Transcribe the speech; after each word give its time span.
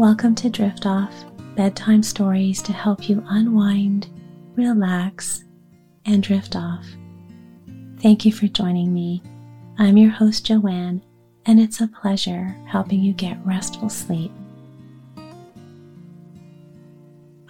Welcome 0.00 0.34
to 0.36 0.48
Drift 0.48 0.86
Off 0.86 1.12
bedtime 1.56 2.02
stories 2.02 2.62
to 2.62 2.72
help 2.72 3.06
you 3.06 3.22
unwind, 3.28 4.08
relax, 4.56 5.44
and 6.06 6.22
drift 6.22 6.56
off. 6.56 6.86
Thank 7.98 8.24
you 8.24 8.32
for 8.32 8.46
joining 8.46 8.94
me. 8.94 9.22
I'm 9.76 9.98
your 9.98 10.10
host, 10.10 10.46
Joanne, 10.46 11.02
and 11.44 11.60
it's 11.60 11.82
a 11.82 11.86
pleasure 11.86 12.56
helping 12.66 13.02
you 13.02 13.12
get 13.12 13.44
restful 13.44 13.90
sleep. 13.90 14.32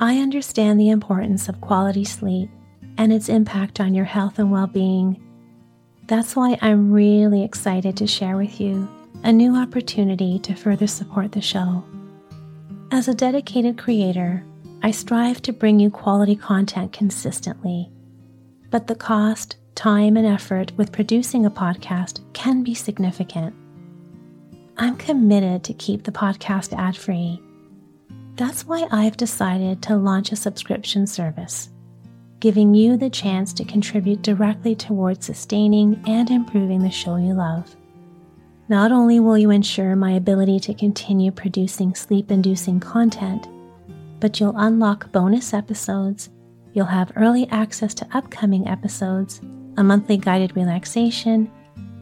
I 0.00 0.18
understand 0.18 0.80
the 0.80 0.90
importance 0.90 1.48
of 1.48 1.60
quality 1.60 2.04
sleep 2.04 2.50
and 2.98 3.12
its 3.12 3.28
impact 3.28 3.78
on 3.78 3.94
your 3.94 4.06
health 4.06 4.40
and 4.40 4.50
well 4.50 4.66
being. 4.66 5.22
That's 6.08 6.34
why 6.34 6.58
I'm 6.60 6.90
really 6.90 7.44
excited 7.44 7.96
to 7.98 8.08
share 8.08 8.36
with 8.36 8.60
you 8.60 8.88
a 9.22 9.32
new 9.32 9.54
opportunity 9.54 10.40
to 10.40 10.56
further 10.56 10.88
support 10.88 11.30
the 11.30 11.40
show. 11.40 11.84
As 12.92 13.06
a 13.06 13.14
dedicated 13.14 13.78
creator, 13.78 14.44
I 14.82 14.90
strive 14.90 15.40
to 15.42 15.52
bring 15.52 15.78
you 15.78 15.90
quality 15.90 16.34
content 16.34 16.92
consistently, 16.92 17.88
but 18.70 18.88
the 18.88 18.96
cost, 18.96 19.56
time, 19.76 20.16
and 20.16 20.26
effort 20.26 20.72
with 20.76 20.90
producing 20.90 21.46
a 21.46 21.52
podcast 21.52 22.20
can 22.32 22.64
be 22.64 22.74
significant. 22.74 23.54
I'm 24.76 24.96
committed 24.96 25.62
to 25.64 25.74
keep 25.74 26.02
the 26.02 26.10
podcast 26.10 26.76
ad 26.76 26.96
free. 26.96 27.40
That's 28.34 28.66
why 28.66 28.88
I've 28.90 29.16
decided 29.16 29.82
to 29.82 29.96
launch 29.96 30.32
a 30.32 30.36
subscription 30.36 31.06
service, 31.06 31.68
giving 32.40 32.74
you 32.74 32.96
the 32.96 33.10
chance 33.10 33.52
to 33.52 33.64
contribute 33.64 34.22
directly 34.22 34.74
towards 34.74 35.26
sustaining 35.26 36.02
and 36.08 36.28
improving 36.28 36.80
the 36.82 36.90
show 36.90 37.14
you 37.16 37.34
love. 37.34 37.76
Not 38.70 38.90
only 38.92 39.18
will 39.18 39.36
you 39.36 39.50
ensure 39.50 39.96
my 39.96 40.12
ability 40.12 40.60
to 40.60 40.74
continue 40.74 41.32
producing 41.32 41.96
sleep 41.96 42.30
inducing 42.30 42.78
content, 42.78 43.48
but 44.20 44.38
you'll 44.38 44.56
unlock 44.56 45.10
bonus 45.10 45.52
episodes, 45.52 46.30
you'll 46.72 46.86
have 46.86 47.10
early 47.16 47.48
access 47.50 47.94
to 47.94 48.06
upcoming 48.12 48.68
episodes, 48.68 49.40
a 49.76 49.82
monthly 49.82 50.16
guided 50.16 50.54
relaxation, 50.54 51.50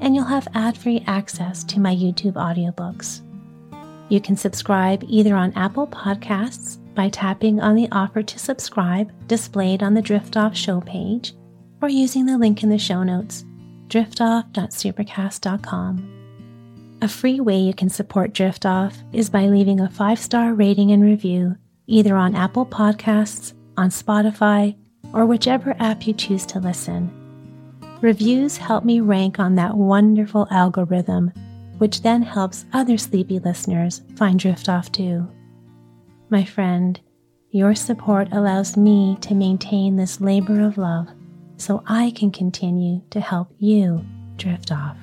and 0.00 0.14
you'll 0.14 0.26
have 0.26 0.46
ad 0.52 0.76
free 0.76 1.02
access 1.06 1.64
to 1.64 1.80
my 1.80 1.96
YouTube 1.96 2.34
audiobooks. 2.34 3.22
You 4.10 4.20
can 4.20 4.36
subscribe 4.36 5.02
either 5.08 5.34
on 5.34 5.54
Apple 5.54 5.86
Podcasts 5.86 6.76
by 6.94 7.08
tapping 7.08 7.60
on 7.60 7.76
the 7.76 7.88
offer 7.92 8.22
to 8.22 8.38
subscribe 8.38 9.10
displayed 9.26 9.82
on 9.82 9.94
the 9.94 10.02
Drift 10.02 10.36
Off 10.36 10.54
show 10.54 10.82
page 10.82 11.32
or 11.80 11.88
using 11.88 12.26
the 12.26 12.36
link 12.36 12.62
in 12.62 12.68
the 12.68 12.76
show 12.76 13.02
notes, 13.02 13.46
driftoff.supercast.com. 13.88 16.17
A 17.00 17.06
free 17.08 17.38
way 17.38 17.58
you 17.58 17.74
can 17.74 17.88
support 17.88 18.32
Drift 18.32 18.66
Off 18.66 18.98
is 19.12 19.30
by 19.30 19.46
leaving 19.46 19.78
a 19.78 19.88
five 19.88 20.18
star 20.18 20.52
rating 20.52 20.90
and 20.90 21.02
review 21.02 21.56
either 21.86 22.16
on 22.16 22.34
Apple 22.34 22.66
Podcasts, 22.66 23.54
on 23.76 23.88
Spotify, 23.88 24.76
or 25.12 25.24
whichever 25.24 25.76
app 25.78 26.06
you 26.06 26.12
choose 26.12 26.44
to 26.46 26.58
listen. 26.58 27.10
Reviews 28.00 28.56
help 28.56 28.84
me 28.84 29.00
rank 29.00 29.38
on 29.38 29.54
that 29.54 29.76
wonderful 29.76 30.48
algorithm, 30.50 31.32
which 31.78 32.02
then 32.02 32.20
helps 32.20 32.66
other 32.72 32.98
sleepy 32.98 33.38
listeners 33.38 34.02
find 34.16 34.38
Drift 34.38 34.68
Off 34.68 34.90
too. 34.90 35.26
My 36.30 36.44
friend, 36.44 37.00
your 37.50 37.74
support 37.74 38.28
allows 38.32 38.76
me 38.76 39.16
to 39.22 39.34
maintain 39.34 39.96
this 39.96 40.20
labor 40.20 40.60
of 40.60 40.76
love 40.76 41.08
so 41.56 41.82
I 41.86 42.10
can 42.10 42.30
continue 42.32 43.02
to 43.10 43.20
help 43.20 43.54
you 43.58 44.04
drift 44.36 44.70
off. 44.70 44.96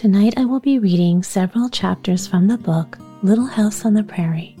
Tonight 0.00 0.32
I 0.38 0.46
will 0.46 0.60
be 0.60 0.78
reading 0.78 1.22
several 1.22 1.68
chapters 1.68 2.26
from 2.26 2.46
the 2.46 2.56
book 2.56 2.96
Little 3.22 3.44
House 3.44 3.84
on 3.84 3.92
the 3.92 4.02
Prairie. 4.02 4.56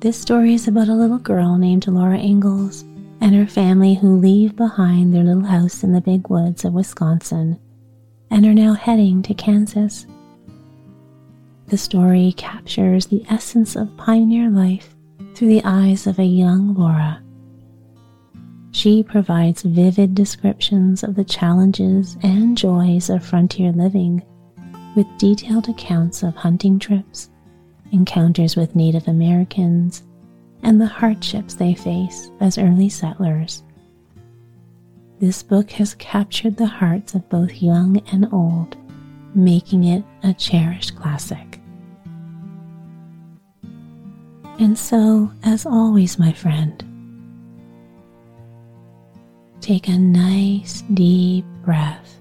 This 0.00 0.20
story 0.20 0.52
is 0.52 0.68
about 0.68 0.88
a 0.88 0.94
little 0.94 1.16
girl 1.16 1.56
named 1.56 1.86
Laura 1.86 2.18
Ingalls 2.18 2.82
and 3.22 3.34
her 3.34 3.46
family 3.46 3.94
who 3.94 4.18
leave 4.18 4.54
behind 4.54 5.14
their 5.14 5.24
little 5.24 5.46
house 5.46 5.82
in 5.82 5.92
the 5.92 6.00
big 6.02 6.28
woods 6.28 6.62
of 6.62 6.74
Wisconsin 6.74 7.58
and 8.30 8.44
are 8.44 8.52
now 8.52 8.74
heading 8.74 9.22
to 9.22 9.32
Kansas. 9.32 10.06
The 11.68 11.78
story 11.78 12.34
captures 12.36 13.06
the 13.06 13.24
essence 13.30 13.76
of 13.76 13.96
pioneer 13.96 14.50
life 14.50 14.94
through 15.34 15.48
the 15.48 15.64
eyes 15.64 16.06
of 16.06 16.18
a 16.18 16.24
young 16.24 16.74
Laura. 16.74 17.22
She 18.72 19.02
provides 19.02 19.62
vivid 19.62 20.14
descriptions 20.14 21.02
of 21.02 21.14
the 21.14 21.24
challenges 21.24 22.18
and 22.22 22.58
joys 22.58 23.08
of 23.08 23.24
frontier 23.24 23.72
living 23.72 24.22
with 24.94 25.06
detailed 25.18 25.68
accounts 25.68 26.22
of 26.22 26.34
hunting 26.34 26.78
trips, 26.78 27.30
encounters 27.92 28.56
with 28.56 28.76
Native 28.76 29.08
Americans, 29.08 30.02
and 30.62 30.80
the 30.80 30.86
hardships 30.86 31.54
they 31.54 31.74
face 31.74 32.30
as 32.40 32.58
early 32.58 32.88
settlers. 32.88 33.62
This 35.20 35.42
book 35.42 35.70
has 35.72 35.94
captured 35.94 36.56
the 36.56 36.66
hearts 36.66 37.14
of 37.14 37.28
both 37.28 37.62
young 37.62 37.98
and 38.12 38.32
old, 38.32 38.76
making 39.34 39.84
it 39.84 40.04
a 40.22 40.32
cherished 40.34 40.96
classic. 40.96 41.60
And 44.58 44.78
so, 44.78 45.30
as 45.42 45.66
always, 45.66 46.18
my 46.18 46.32
friend, 46.32 46.82
take 49.60 49.88
a 49.88 49.98
nice 49.98 50.82
deep 50.92 51.44
breath 51.64 52.20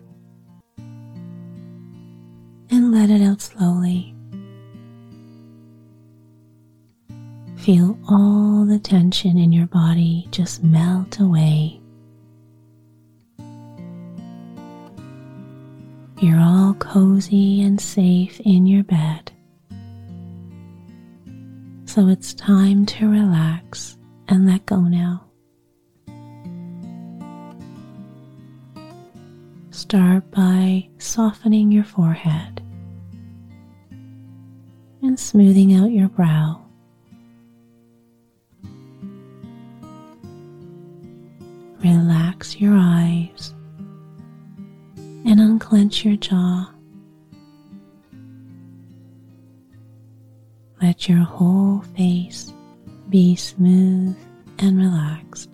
and 2.73 2.91
let 2.91 3.11
it 3.11 3.21
out 3.21 3.39
slowly. 3.39 4.15
Feel 7.57 7.99
all 8.09 8.65
the 8.65 8.79
tension 8.79 9.37
in 9.37 9.51
your 9.51 9.67
body 9.67 10.27
just 10.31 10.63
melt 10.63 11.19
away. 11.19 11.79
You're 16.19 16.39
all 16.39 16.73
cozy 16.79 17.61
and 17.61 17.79
safe 17.79 18.39
in 18.39 18.65
your 18.65 18.83
bed. 18.83 19.31
So 21.85 22.07
it's 22.07 22.33
time 22.33 22.87
to 22.87 23.07
relax 23.07 23.97
and 24.27 24.47
let 24.47 24.65
go 24.65 24.81
now. 24.81 25.27
Start 29.69 30.31
by 30.31 30.89
softening 30.97 31.71
your 31.71 31.83
forehead 31.83 32.62
smoothing 35.19 35.73
out 35.75 35.91
your 35.91 36.09
brow. 36.09 36.59
Relax 41.83 42.59
your 42.59 42.73
eyes 42.75 43.53
and 45.25 45.39
unclench 45.39 46.05
your 46.05 46.15
jaw. 46.15 46.69
Let 50.81 51.07
your 51.07 51.23
whole 51.23 51.81
face 51.95 52.53
be 53.09 53.35
smooth 53.35 54.17
and 54.59 54.77
relaxed. 54.77 55.52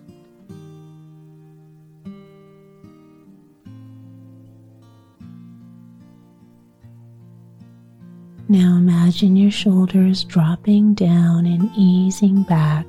Imagine 9.10 9.34
your 9.34 9.50
shoulders 9.50 10.22
dropping 10.22 10.94
down 10.94 11.44
and 11.44 11.68
easing 11.76 12.44
back, 12.44 12.86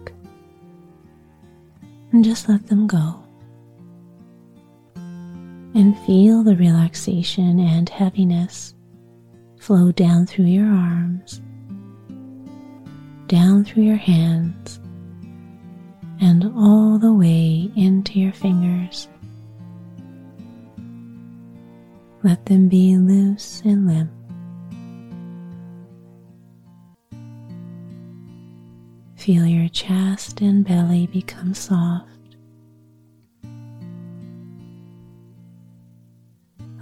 and 2.12 2.24
just 2.24 2.48
let 2.48 2.68
them 2.68 2.86
go. 2.86 3.24
And 5.74 5.98
feel 6.06 6.44
the 6.44 6.56
relaxation 6.56 7.60
and 7.60 7.90
heaviness 7.90 8.76
flow 9.60 9.92
down 9.92 10.28
through 10.28 10.46
your 10.46 10.68
arms, 10.68 11.42
down 13.26 13.66
through 13.66 13.82
your 13.82 13.96
hands, 13.96 14.80
and 16.22 16.54
all 16.56 17.00
the 17.00 17.14
way 17.14 17.72
into 17.76 18.20
your 18.20 18.34
fingers. 18.34 19.08
Let 22.22 22.46
them 22.46 22.70
be 22.70 22.96
loose 22.96 23.64
and 23.66 23.88
limp. 23.88 24.21
Feel 29.22 29.46
your 29.46 29.70
chest 29.70 30.42
and 30.42 30.66
belly 30.66 31.06
become 31.06 31.54
soft. 31.54 32.08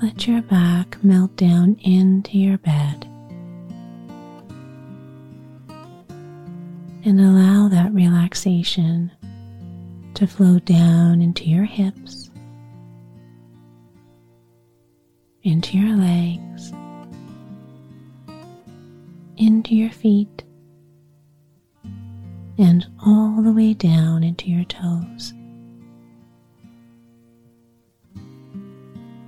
Let 0.02 0.26
your 0.26 0.42
back 0.44 1.04
melt 1.04 1.36
down 1.36 1.76
into 1.82 2.38
your 2.38 2.58
bed. 2.60 3.06
And 7.04 7.20
allow 7.20 7.68
that 7.68 7.92
relaxation 7.94 9.12
to 10.14 10.26
flow 10.26 10.60
down 10.60 11.22
into 11.22 11.44
your 11.44 11.66
hips, 11.66 12.30
into 15.44 15.78
your 15.78 15.98
legs, 15.98 16.72
into 19.36 19.76
your 19.76 19.92
feet 19.92 20.44
and 22.60 22.86
all 23.06 23.42
the 23.42 23.54
way 23.54 23.74
down 23.74 24.22
into 24.22 24.50
your 24.50 24.66
toes. 24.66 25.34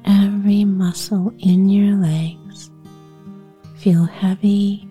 Every 0.03 0.65
muscle 0.65 1.33
in 1.39 1.69
your 1.69 1.95
legs 1.95 2.69
feel 3.77 4.03
heavy, 4.03 4.85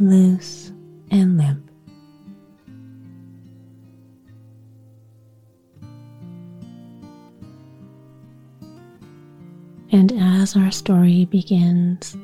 loose, 0.00 0.72
and 1.12 1.38
limp. 1.38 1.70
And 9.92 10.10
as 10.12 10.56
our 10.56 10.72
story 10.72 11.26
begins, 11.26 12.16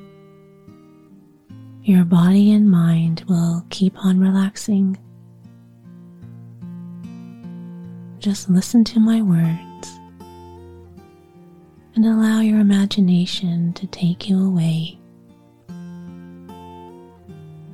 your 1.82 2.04
body 2.04 2.50
and 2.50 2.68
mind 2.68 3.24
will 3.28 3.64
keep 3.70 3.96
on 4.04 4.18
relaxing. 4.18 4.98
Just 8.28 8.50
listen 8.50 8.84
to 8.84 9.00
my 9.00 9.22
words 9.22 9.98
and 11.94 12.04
allow 12.04 12.40
your 12.40 12.60
imagination 12.60 13.72
to 13.72 13.86
take 13.86 14.28
you 14.28 14.44
away. 14.44 14.98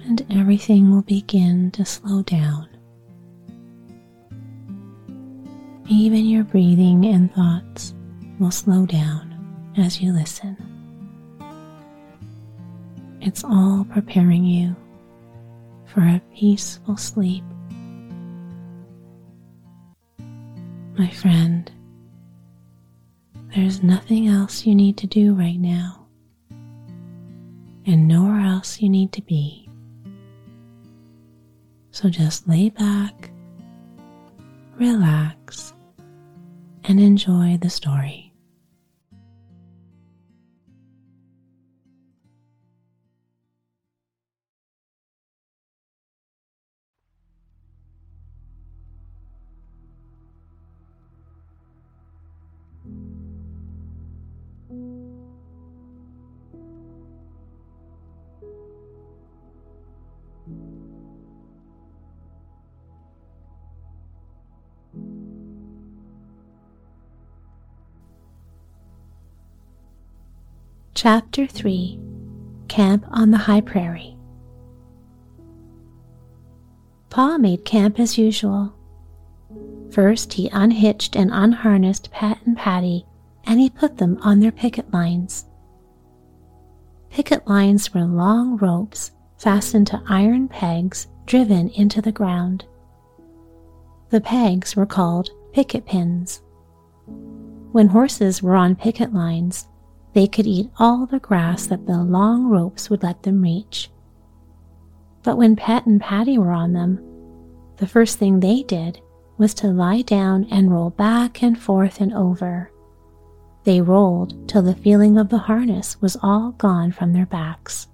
And 0.05 0.25
everything 0.31 0.93
will 0.93 1.03
begin 1.03 1.73
to 1.73 1.85
slow 1.85 2.23
down. 2.23 2.69
Even 5.89 6.25
your 6.25 6.45
breathing 6.45 7.05
and 7.07 7.35
thoughts 7.35 7.93
will 8.39 8.53
slow 8.53 8.87
down 8.87 9.35
as 9.77 10.00
you 10.00 10.12
listen. 10.12 10.57
It's 13.21 13.43
all 13.43 13.85
preparing 13.91 14.45
you 14.45 14.77
for 15.87 16.03
a 16.03 16.23
peaceful 16.33 16.97
sleep. 16.97 17.43
My 20.96 21.11
friend, 21.11 21.70
there's 23.55 23.82
nothing 23.82 24.29
else 24.29 24.64
you 24.64 24.75
need 24.75 24.96
to 24.99 25.08
do 25.08 25.35
right 25.35 25.58
now, 25.58 26.06
and 27.85 28.06
nowhere 28.06 28.41
else 28.41 28.81
you 28.81 28.88
need 28.88 29.12
to 29.12 29.23
be. 29.23 29.69
So 31.91 32.08
just 32.08 32.46
lay 32.49 32.69
back, 32.69 33.31
relax, 34.76 35.73
and 36.85 37.00
enjoy 37.00 37.58
the 37.61 37.70
story. 37.70 38.34
Chapter 71.05 71.47
3 71.47 72.01
Camp 72.69 73.05
on 73.11 73.31
the 73.31 73.37
High 73.37 73.61
Prairie. 73.61 74.17
Pa 77.11 77.37
made 77.37 77.67
camp 77.67 78.01
as 78.01 78.17
usual. 78.17 78.75
First, 79.91 80.33
he 80.33 80.49
unhitched 80.49 81.15
and 81.15 81.31
unharnessed 81.31 82.11
Pet 82.11 82.39
and 82.47 82.56
Patty, 82.56 83.05
and 83.45 83.61
he 83.61 83.69
put 83.69 83.99
them 83.99 84.17
on 84.23 84.41
their 84.41 84.51
picket 84.51 84.95
lines. 84.95 85.45
Picket 87.11 87.47
lines 87.47 87.93
were 87.93 88.05
long 88.05 88.57
ropes 88.57 89.11
fastened 89.37 89.87
to 89.89 90.03
iron 90.09 90.49
pegs 90.49 91.09
driven 91.27 91.69
into 91.69 92.00
the 92.00 92.12
ground. 92.12 92.65
The 94.09 94.23
pegs 94.23 94.75
were 94.75 94.87
called 94.87 95.29
picket 95.53 95.85
pins. 95.85 96.41
When 97.73 97.89
horses 97.89 98.43
were 98.43 98.57
on 98.57 98.75
picket 98.75 99.12
lines, 99.12 99.69
they 100.14 100.28
could 100.28 100.46
eat 100.46 100.70
all 100.78 101.06
the 101.06 101.19
grass 101.19 101.66
that 101.66 101.87
the 101.87 102.02
long 102.02 102.46
ropes 102.46 102.88
would 102.88 103.02
let 103.02 103.22
them 103.25 103.43
reach. 103.43 103.90
But 105.22 105.37
when 105.37 105.56
Pet 105.56 105.87
and 105.87 106.00
Patty 106.00 106.38
were 106.38 106.52
on 106.52 106.72
them, 106.72 107.00
the 107.76 107.87
first 107.87 108.19
thing 108.19 108.38
they 108.38 108.62
did 108.62 109.00
was 109.37 109.52
to 109.55 109.66
lie 109.66 110.02
down 110.02 110.46
and 110.50 110.70
roll 110.70 110.90
back 110.90 111.43
and 111.43 111.58
forth 111.58 112.00
and 112.00 112.14
over. 112.14 112.70
They 113.64 113.81
rolled 113.81 114.49
till 114.49 114.62
the 114.62 114.76
feeling 114.76 115.19
of 115.19 115.31
the 115.31 115.38
harness 115.38 116.00
was 116.00 116.16
all 116.22 116.52
gone 116.52 116.93
from 116.93 117.12
their 117.12 117.26
backs. 117.26 117.88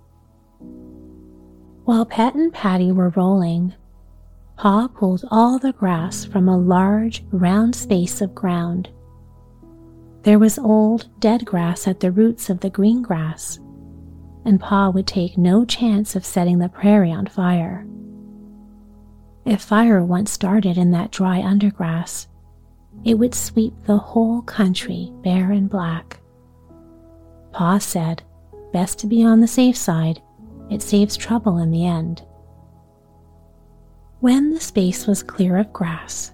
While 1.85 2.05
Pet 2.05 2.35
and 2.35 2.53
Patty 2.53 2.93
were 2.93 3.11
rolling, 3.11 3.75
Pa 4.57 4.89
pulled 4.89 5.25
all 5.31 5.59
the 5.59 5.73
grass 5.73 6.25
from 6.27 6.49
a 6.49 6.59
large, 6.59 7.25
round 7.33 7.75
space 7.75 8.21
of 8.21 8.35
ground 8.35 8.91
there 10.23 10.39
was 10.39 10.59
old, 10.59 11.09
dead 11.21 11.45
grass 11.45 11.89
at 11.89 12.01
the 12.01 12.13
roots 12.13 12.51
of 12.51 12.61
the 12.61 12.71
green 12.71 13.03
grass, 13.03 13.59
and 14.45 14.61
Pa 14.61 14.91
would 14.91 15.07
take 15.07 15.39
no 15.39 15.65
chance 15.65 16.15
of 16.15 16.25
setting 16.25 16.59
the 16.59 16.69
prairie 16.69 17.13
on 17.13 17.27
fire. 17.27 17.87
If 19.47 19.63
fire 19.63 20.05
once 20.05 20.31
started 20.31 20.77
in 20.77 20.91
that 20.91 21.11
dry 21.11 21.41
undergrass, 21.41 22.27
it 23.05 23.15
would 23.15 23.35
sweep 23.35 23.73
the 23.85 23.97
whole 23.97 24.43
country 24.43 25.11
bare 25.23 25.53
and 25.53 25.71
black. 25.71 26.21
Pa 27.53 27.79
said, 27.79 28.23
best 28.73 28.99
to 28.99 29.07
be 29.07 29.25
on 29.25 29.41
the 29.41 29.49
safe 29.49 29.77
side, 29.77 30.21
it 30.71 30.83
saves 30.83 31.17
trouble 31.17 31.59
in 31.59 31.71
the 31.71 31.87
end. 31.87 32.23
When 34.21 34.51
the 34.51 34.61
space 34.61 35.07
was 35.07 35.23
clear 35.23 35.57
of 35.57 35.73
grass, 35.73 36.33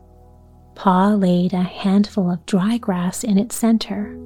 Pa 0.76 1.08
laid 1.08 1.54
a 1.54 1.62
handful 1.62 2.30
of 2.30 2.44
dry 2.46 2.76
grass 2.76 3.24
in 3.24 3.38
its 3.38 3.56
center. 3.56 4.16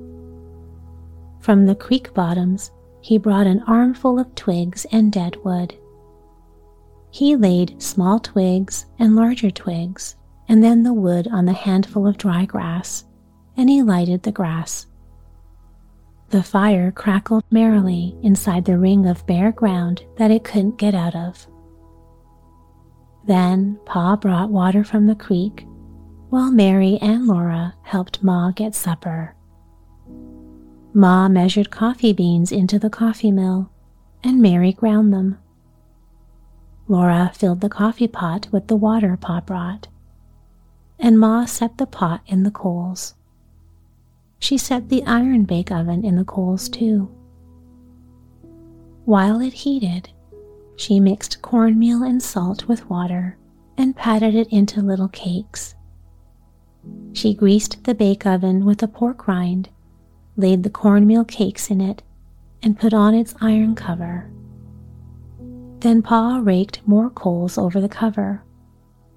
From 1.38 1.64
the 1.64 1.76
creek 1.76 2.12
bottoms, 2.12 2.72
he 3.00 3.16
brought 3.16 3.46
an 3.46 3.62
armful 3.66 4.18
of 4.18 4.34
twigs 4.34 4.84
and 4.92 5.10
dead 5.10 5.36
wood. 5.44 5.74
He 7.10 7.34
laid 7.36 7.80
small 7.80 8.18
twigs 8.18 8.86
and 8.98 9.16
larger 9.16 9.50
twigs, 9.50 10.16
and 10.48 10.62
then 10.62 10.82
the 10.82 10.92
wood 10.92 11.28
on 11.28 11.46
the 11.46 11.52
handful 11.52 12.06
of 12.06 12.18
dry 12.18 12.44
grass, 12.44 13.04
and 13.56 13.70
he 13.70 13.82
lighted 13.82 14.24
the 14.24 14.32
grass. 14.32 14.86
The 16.30 16.42
fire 16.42 16.92
crackled 16.92 17.44
merrily 17.50 18.16
inside 18.22 18.64
the 18.64 18.78
ring 18.78 19.06
of 19.06 19.26
bare 19.26 19.52
ground 19.52 20.04
that 20.16 20.30
it 20.30 20.44
couldn't 20.44 20.78
get 20.78 20.94
out 20.94 21.14
of. 21.14 21.46
Then 23.24 23.78
Pa 23.84 24.16
brought 24.16 24.50
water 24.50 24.84
from 24.84 25.06
the 25.06 25.14
creek 25.14 25.66
while 26.30 26.52
Mary 26.52 26.96
and 27.02 27.26
Laura 27.26 27.74
helped 27.82 28.22
Ma 28.22 28.52
get 28.52 28.74
supper. 28.74 29.34
Ma 30.94 31.28
measured 31.28 31.70
coffee 31.70 32.12
beans 32.12 32.50
into 32.52 32.78
the 32.78 32.90
coffee 32.90 33.32
mill, 33.32 33.70
and 34.22 34.40
Mary 34.40 34.72
ground 34.72 35.12
them. 35.12 35.38
Laura 36.88 37.30
filled 37.34 37.60
the 37.60 37.68
coffee 37.68 38.08
pot 38.08 38.48
with 38.52 38.68
the 38.68 38.76
water 38.76 39.16
Pa 39.16 39.40
brought, 39.40 39.88
and 40.98 41.18
Ma 41.18 41.44
set 41.44 41.78
the 41.78 41.86
pot 41.86 42.22
in 42.26 42.44
the 42.44 42.50
coals. 42.50 43.14
She 44.38 44.56
set 44.56 44.88
the 44.88 45.04
iron 45.04 45.44
bake 45.44 45.70
oven 45.70 46.04
in 46.04 46.16
the 46.16 46.24
coals 46.24 46.68
too. 46.68 47.10
While 49.04 49.40
it 49.40 49.52
heated, 49.52 50.10
she 50.76 51.00
mixed 51.00 51.42
cornmeal 51.42 52.02
and 52.02 52.22
salt 52.22 52.68
with 52.68 52.88
water 52.88 53.36
and 53.76 53.96
patted 53.96 54.34
it 54.34 54.48
into 54.48 54.80
little 54.80 55.08
cakes. 55.08 55.74
She 57.12 57.34
greased 57.34 57.84
the 57.84 57.94
bake 57.94 58.26
oven 58.26 58.64
with 58.64 58.82
a 58.82 58.88
pork 58.88 59.26
rind, 59.26 59.68
laid 60.36 60.62
the 60.62 60.70
cornmeal 60.70 61.24
cakes 61.24 61.70
in 61.70 61.80
it, 61.80 62.02
and 62.62 62.78
put 62.78 62.94
on 62.94 63.14
its 63.14 63.34
iron 63.40 63.74
cover. 63.74 64.30
Then 65.80 66.02
Pa 66.02 66.40
raked 66.42 66.86
more 66.86 67.10
coals 67.10 67.56
over 67.56 67.80
the 67.80 67.88
cover, 67.88 68.42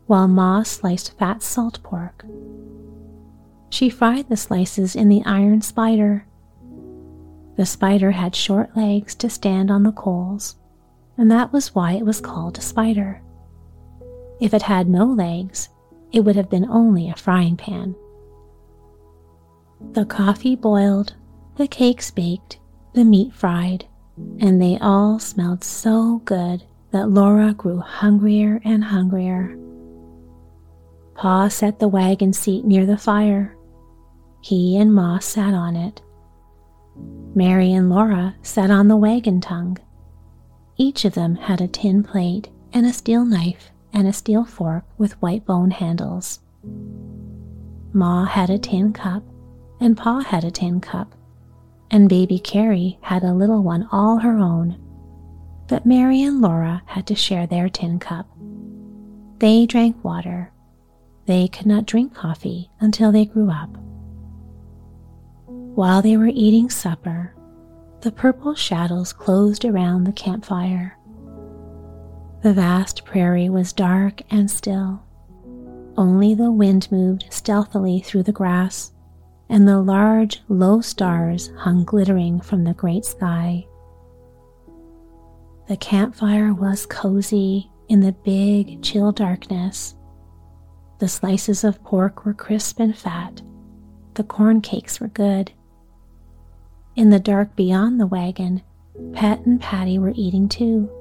while 0.08 0.28
Ma 0.28 0.64
sliced 0.64 1.18
fat 1.18 1.44
salt 1.44 1.82
pork. 1.84 2.26
She 3.70 3.90
fried 3.90 4.30
the 4.30 4.38
slices 4.38 4.96
in 4.96 5.10
the 5.10 5.24
iron 5.26 5.62
spider. 5.62 6.26
The 7.56 7.66
spider 7.66 8.12
had 8.12 8.36
short 8.36 8.76
legs 8.76 9.14
to 9.16 9.30
stand 9.30 9.70
on 9.70 9.84
the 9.84 9.92
coals, 9.92 10.56
and 11.18 11.30
that 11.32 11.54
was 11.54 11.76
why 11.76 11.94
it 11.94 12.06
was 12.06 12.22
called 12.22 12.58
a 12.58 12.62
spider. 12.62 13.22
If 14.40 14.54
it 14.54 14.64
had 14.64 14.90
no 14.90 15.06
legs, 15.06 15.70
it 16.14 16.22
would 16.22 16.36
have 16.36 16.50
been 16.50 16.70
only 16.70 17.10
a 17.10 17.16
frying 17.16 17.58
pan. 17.58 17.96
The 19.92 20.06
coffee 20.06 20.56
boiled, 20.56 21.16
the 21.58 21.68
cakes 21.68 22.12
baked, 22.12 22.60
the 22.94 23.04
meat 23.04 23.34
fried, 23.34 23.86
and 24.40 24.62
they 24.62 24.78
all 24.80 25.20
smelled 25.20 25.64
so 25.64 26.22
good 26.24 26.64
that 26.92 27.10
Laura 27.10 27.54
grew 27.54 27.80
hungrier 27.80 28.62
and 28.64 28.84
hungrier. 28.84 29.58
Pa 31.16 31.48
set 31.48 31.80
the 31.80 31.88
wagon 31.88 32.32
seat 32.32 32.64
near 32.64 32.86
the 32.86 32.98
fire. 32.98 33.58
He 34.42 34.78
and 34.78 34.94
Ma 34.94 35.20
sat 35.20 35.54
on 35.54 35.76
it. 35.76 36.02
Mary 37.36 37.74
and 37.74 37.90
Laura 37.90 38.36
sat 38.44 38.70
on 38.70 38.88
the 38.88 38.98
wagon 38.98 39.42
tongue. 39.42 39.78
Each 40.78 41.06
of 41.06 41.16
them 41.16 41.36
had 41.36 41.62
a 41.62 41.68
tin 41.68 42.04
plate 42.04 42.50
and 42.72 42.86
a 42.86 42.94
steel 42.94 43.26
knife 43.26 43.73
and 43.94 44.08
a 44.08 44.14
steel 44.14 44.44
fork 44.44 44.84
with 44.98 45.22
white 45.22 45.46
bone 45.46 45.72
handles. 45.72 46.40
Ma 47.94 48.26
had 48.26 48.50
a 48.50 48.58
tin 48.58 48.92
cup, 48.92 49.24
and 49.80 49.96
Pa 49.96 50.22
had 50.22 50.44
a 50.44 50.52
tin 50.52 50.82
cup, 50.82 51.14
and 51.92 52.10
baby 52.10 52.40
Carrie 52.40 52.98
had 53.02 53.24
a 53.24 53.34
little 53.34 53.62
one 53.62 53.88
all 53.92 54.18
her 54.18 54.40
own. 54.40 54.80
But 55.68 55.86
Mary 55.86 56.22
and 56.24 56.42
Laura 56.42 56.82
had 56.86 57.06
to 57.08 57.16
share 57.16 57.46
their 57.48 57.70
tin 57.70 58.00
cup. 58.00 58.28
They 59.40 59.66
drank 59.66 60.04
water. 60.04 60.52
They 61.26 61.48
could 61.48 61.66
not 61.66 61.86
drink 61.86 62.14
coffee 62.14 62.70
until 62.80 63.12
they 63.12 63.26
grew 63.26 63.50
up. 63.50 63.78
While 65.48 66.02
they 66.02 66.18
were 66.18 66.32
eating 66.34 66.70
supper, 66.70 67.36
the 68.02 68.12
purple 68.12 68.56
shadows 68.56 69.14
closed 69.14 69.64
around 69.66 70.04
the 70.04 70.12
campfire. 70.12 70.98
The 72.44 72.54
vast 72.54 73.06
prairie 73.06 73.48
was 73.48 73.72
dark 73.72 74.22
and 74.30 74.52
still. 74.52 75.02
Only 75.96 76.36
the 76.36 76.52
wind 76.52 76.92
moved 76.92 77.28
stealthily 77.30 78.02
through 78.02 78.24
the 78.24 78.34
grass, 78.34 78.92
and 79.48 79.66
the 79.66 79.80
large, 79.80 80.42
low 80.50 80.82
stars 80.82 81.52
hung 81.60 81.86
glittering 81.86 82.42
from 82.42 82.66
the 82.66 82.74
great 82.74 83.06
sky. 83.06 83.66
The 85.70 85.78
campfire 85.78 86.54
was 86.54 86.86
cozy 86.86 87.72
in 87.88 88.02
the 88.02 88.12
big, 88.12 88.84
chill 88.84 89.14
darkness. 89.14 89.96
The 91.00 91.08
slices 91.08 91.64
of 91.64 91.82
pork 91.86 92.26
were 92.26 92.34
crisp 92.34 92.78
and 92.82 92.98
fat. 92.98 93.42
The 94.16 94.24
corn 94.26 94.60
cakes 94.60 95.00
were 95.00 95.08
good. 95.08 95.54
In 96.98 97.10
the 97.10 97.22
dark 97.22 97.56
beyond 97.56 98.02
the 98.02 98.08
wagon, 98.08 98.64
Pet 99.14 99.46
and 99.46 99.62
Patty 99.62 99.98
were 99.98 100.14
eating 100.14 100.50
too. 100.50 100.92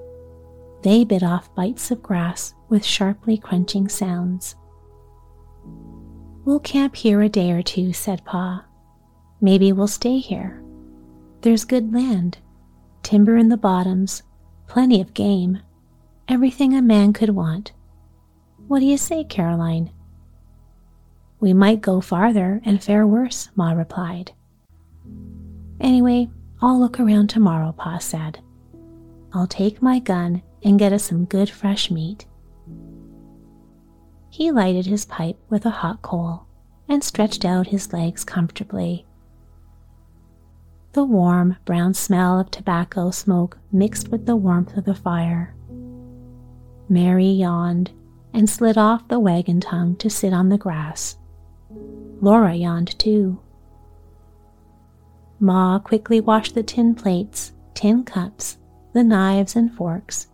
They 0.83 1.05
bit 1.05 1.23
off 1.23 1.55
bites 1.55 1.91
of 1.93 2.03
grass 2.03 2.55
with 2.69 2.85
sharply 2.85 3.39
crunching 3.39 3.89
sounds. 3.89 4.57
We'll 6.45 6.61
camp 6.61 6.97
here 6.97 7.23
a 7.23 7.29
day 7.29 7.53
or 7.53 7.63
two, 7.63 7.93
said 7.93 8.25
Pa. 8.25 8.65
Maybe 9.41 9.73
we'll 9.73 9.87
stay 9.87 10.19
here. 10.19 10.61
There's 11.43 11.65
good 11.65 11.95
land, 11.95 12.39
timber 13.05 13.37
in 13.37 13.49
the 13.49 13.57
bottoms, 13.57 14.25
plenty 14.67 15.01
of 15.01 15.15
game, 15.15 15.61
everything 16.29 16.75
a 16.75 16.83
man 16.83 17.13
could 17.13 17.31
want. 17.31 17.73
What 18.67 18.81
do 18.81 18.87
you 18.87 18.97
say, 18.97 19.23
Caroline? 19.23 19.91
We 21.39 21.53
might 21.53 21.81
go 21.81 22.01
farther 22.01 22.61
and 22.65 22.83
fare 22.83 23.07
worse, 23.07 23.51
Ma 23.55 23.73
replied. 23.73 24.33
Anyway, 25.81 26.29
I'll 26.61 26.79
look 26.79 26.99
around 26.99 27.29
tomorrow, 27.29 27.73
Pa 27.73 27.99
said. 27.99 28.41
I'll 29.33 29.49
take 29.49 29.83
my 29.83 29.99
gun 29.99 30.43
and 30.65 30.79
get 30.79 30.93
us 30.93 31.05
some 31.05 31.25
good 31.25 31.51
fresh 31.51 31.91
meat. 31.91 32.27
He 34.31 34.51
lighted 34.51 34.87
his 34.87 35.05
pipe 35.05 35.39
with 35.49 35.67
a 35.67 35.71
hot 35.71 36.03
coal 36.03 36.47
and 36.89 37.03
stretched 37.03 37.45
out 37.45 37.67
his 37.69 37.93
legs 37.93 38.25
comfortably. 38.25 39.07
The 40.93 41.05
warm, 41.05 41.57
brown 41.65 41.95
smell 41.95 42.39
of 42.39 42.51
tobacco 42.51 43.11
smoke 43.11 43.59
mixed 43.71 44.09
with 44.09 44.27
the 44.27 44.37
warmth 44.37 44.77
of 44.77 44.85
the 44.85 44.95
fire. 44.95 45.55
Mary 46.89 47.27
yawned 47.27 47.91
and 48.35 48.49
slid 48.49 48.77
off 48.77 49.09
the 49.09 49.19
wagon 49.19 49.61
tongue 49.61 49.97
to 49.97 50.11
sit 50.11 50.33
on 50.33 50.49
the 50.49 50.59
grass. 50.59 51.17
Laura 52.21 52.55
yawned 52.55 52.99
too. 52.99 53.41
Ma 55.41 55.79
quickly 55.79 56.21
washed 56.21 56.55
the 56.55 56.63
tin 56.63 56.95
plates, 56.95 57.53
tin 57.75 58.05
cups, 58.05 58.59
the 58.93 59.03
knives 59.03 59.57
and 59.57 59.75
forks. 59.75 60.29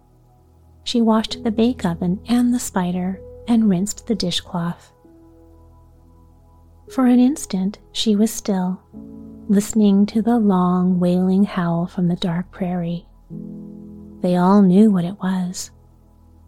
She 0.89 1.03
washed 1.03 1.45
the 1.45 1.51
bake 1.51 1.85
oven 1.85 2.19
and 2.31 2.55
the 2.55 2.59
spider 2.59 3.21
and 3.47 3.69
rinsed 3.69 4.07
the 4.07 4.15
dishcloth. 4.15 4.91
For 6.91 7.05
an 7.05 7.19
instant, 7.19 7.79
she 7.93 8.17
was 8.17 8.31
still, 8.31 8.81
listening 9.51 10.07
to 10.07 10.23
the 10.23 10.39
long, 10.39 10.99
wailing 10.99 11.45
howl 11.45 11.89
from 11.89 12.09
the 12.09 12.17
dark 12.17 12.51
prairie. 12.51 13.07
They 14.23 14.37
all 14.37 14.63
knew 14.63 14.91
what 14.91 15.05
it 15.05 15.21
was, 15.21 15.73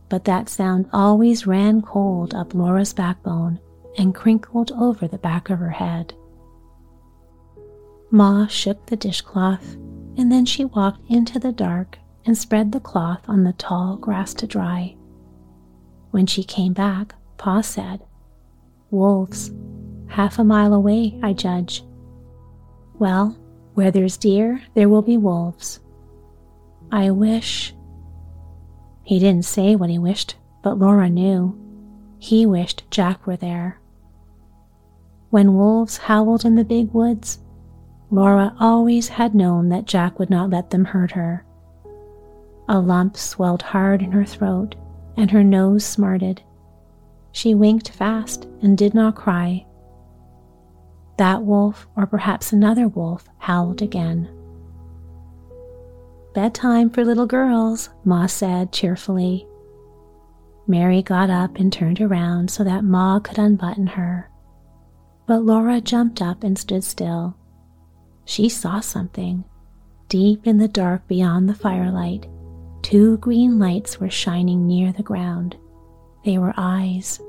but 0.09 0.25
that 0.25 0.49
sound 0.49 0.89
always 0.91 1.47
ran 1.47 1.83
cold 1.83 2.35
up 2.35 2.55
Laura's 2.55 2.95
backbone 2.95 3.61
and 3.99 4.15
crinkled 4.15 4.73
over 4.73 5.07
the 5.07 5.19
back 5.19 5.51
of 5.51 5.59
her 5.59 5.69
head. 5.69 6.15
Ma 8.11 8.47
shook 8.47 8.87
the 8.87 8.97
dishcloth, 8.97 9.75
and 10.17 10.33
then 10.33 10.47
she 10.47 10.65
walked 10.65 11.11
into 11.11 11.39
the 11.39 11.53
dark 11.53 11.99
and 12.31 12.39
spread 12.39 12.71
the 12.71 12.79
cloth 12.79 13.23
on 13.27 13.43
the 13.43 13.53
tall 13.55 13.97
grass 13.97 14.33
to 14.33 14.47
dry. 14.47 14.95
When 16.13 16.27
she 16.27 16.45
came 16.45 16.73
back, 16.73 17.13
Pa 17.39 17.61
said, 17.61 18.05
Wolves, 18.93 19.51
half 20.07 20.39
a 20.39 20.45
mile 20.45 20.73
away, 20.73 21.19
I 21.25 21.33
judge. 21.33 21.83
Well, 23.01 23.37
where 23.75 23.91
there's 23.91 24.17
deer, 24.17 24.63
there 24.75 24.89
will 24.89 25.03
be 25.03 25.17
wolves. 25.17 25.81
I 26.93 27.11
wish. 27.11 27.75
He 29.03 29.19
didn't 29.19 29.45
say 29.45 29.75
what 29.75 29.91
he 29.91 29.99
wished, 29.99 30.37
but 30.63 30.79
Laura 30.79 31.11
knew. 31.11 31.59
He 32.21 32.47
wished 32.47 32.89
Jack 32.93 33.27
were 33.27 33.39
there. 33.39 33.81
When 35.31 35.57
wolves 35.57 35.97
howled 35.97 36.45
in 36.45 36.55
the 36.55 36.65
big 36.65 36.93
woods, 36.93 37.41
Laura 38.09 38.55
always 38.61 39.09
had 39.09 39.35
known 39.35 39.69
that 39.71 39.87
Jack 39.87 40.21
would 40.21 40.31
not 40.31 40.51
let 40.51 40.71
them 40.71 40.85
hurt 40.85 41.11
her. 41.11 41.45
A 42.71 42.79
lump 42.79 43.17
swelled 43.17 43.63
hard 43.63 44.01
in 44.01 44.13
her 44.13 44.25
throat, 44.25 44.77
and 45.17 45.29
her 45.33 45.43
nose 45.43 45.85
smarted. 45.85 46.41
She 47.33 47.53
winked 47.53 47.91
fast 47.91 48.47
and 48.63 48.79
did 48.79 48.95
not 48.95 49.17
cry. 49.17 49.67
That 51.19 51.43
wolf, 51.43 51.89
or 51.97 52.07
perhaps 52.07 52.53
another 52.53 52.87
wolf, 52.87 53.29
howled 53.39 53.83
again. 53.83 54.31
Bedtime 56.33 56.91
for 56.91 57.05
little 57.05 57.27
girls, 57.27 57.91
Ma 58.05 58.27
said 58.27 58.71
cheerfully. 58.71 59.49
Mary 60.69 61.03
got 61.03 61.29
up 61.29 61.57
and 61.57 61.73
turned 61.73 62.01
around 62.01 62.53
so 62.53 62.63
that 62.63 62.85
Ma 62.85 63.19
could 63.19 63.37
unbutton 63.37 63.89
her. 63.89 64.31
But 65.27 65.43
Laura 65.43 65.81
jumped 65.81 66.23
up 66.23 66.45
and 66.45 66.57
stood 66.57 66.85
still. 66.85 67.37
She 68.25 68.49
saw 68.49 68.79
something. 68.79 69.43
Deep 70.09 70.47
in 70.47 70.59
the 70.59 70.69
dark 70.69 71.09
beyond 71.09 71.49
the 71.49 71.55
firelight, 71.55 72.29
Two 72.91 73.19
green 73.19 73.61
lights 73.61 74.01
were 74.01 74.11
shining 74.11 74.67
near 74.67 74.91
the 74.91 75.05
ground. 75.05 75.57
They 76.25 76.39
were 76.39 76.53
eyes. 76.57 77.21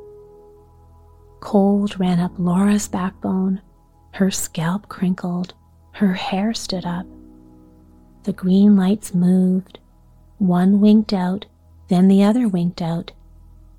Cold 1.39 1.99
ran 1.99 2.19
up 2.19 2.31
Laura's 2.39 2.87
backbone. 2.87 3.61
Her 4.13 4.31
scalp 4.31 4.89
crinkled. 4.89 5.53
Her 5.91 6.13
hair 6.13 6.55
stood 6.55 6.83
up. 6.83 7.05
The 8.23 8.33
green 8.33 8.75
lights 8.75 9.13
moved. 9.13 9.77
One 10.39 10.81
winked 10.81 11.13
out, 11.13 11.45
then 11.89 12.07
the 12.07 12.23
other 12.23 12.47
winked 12.47 12.81
out. 12.81 13.11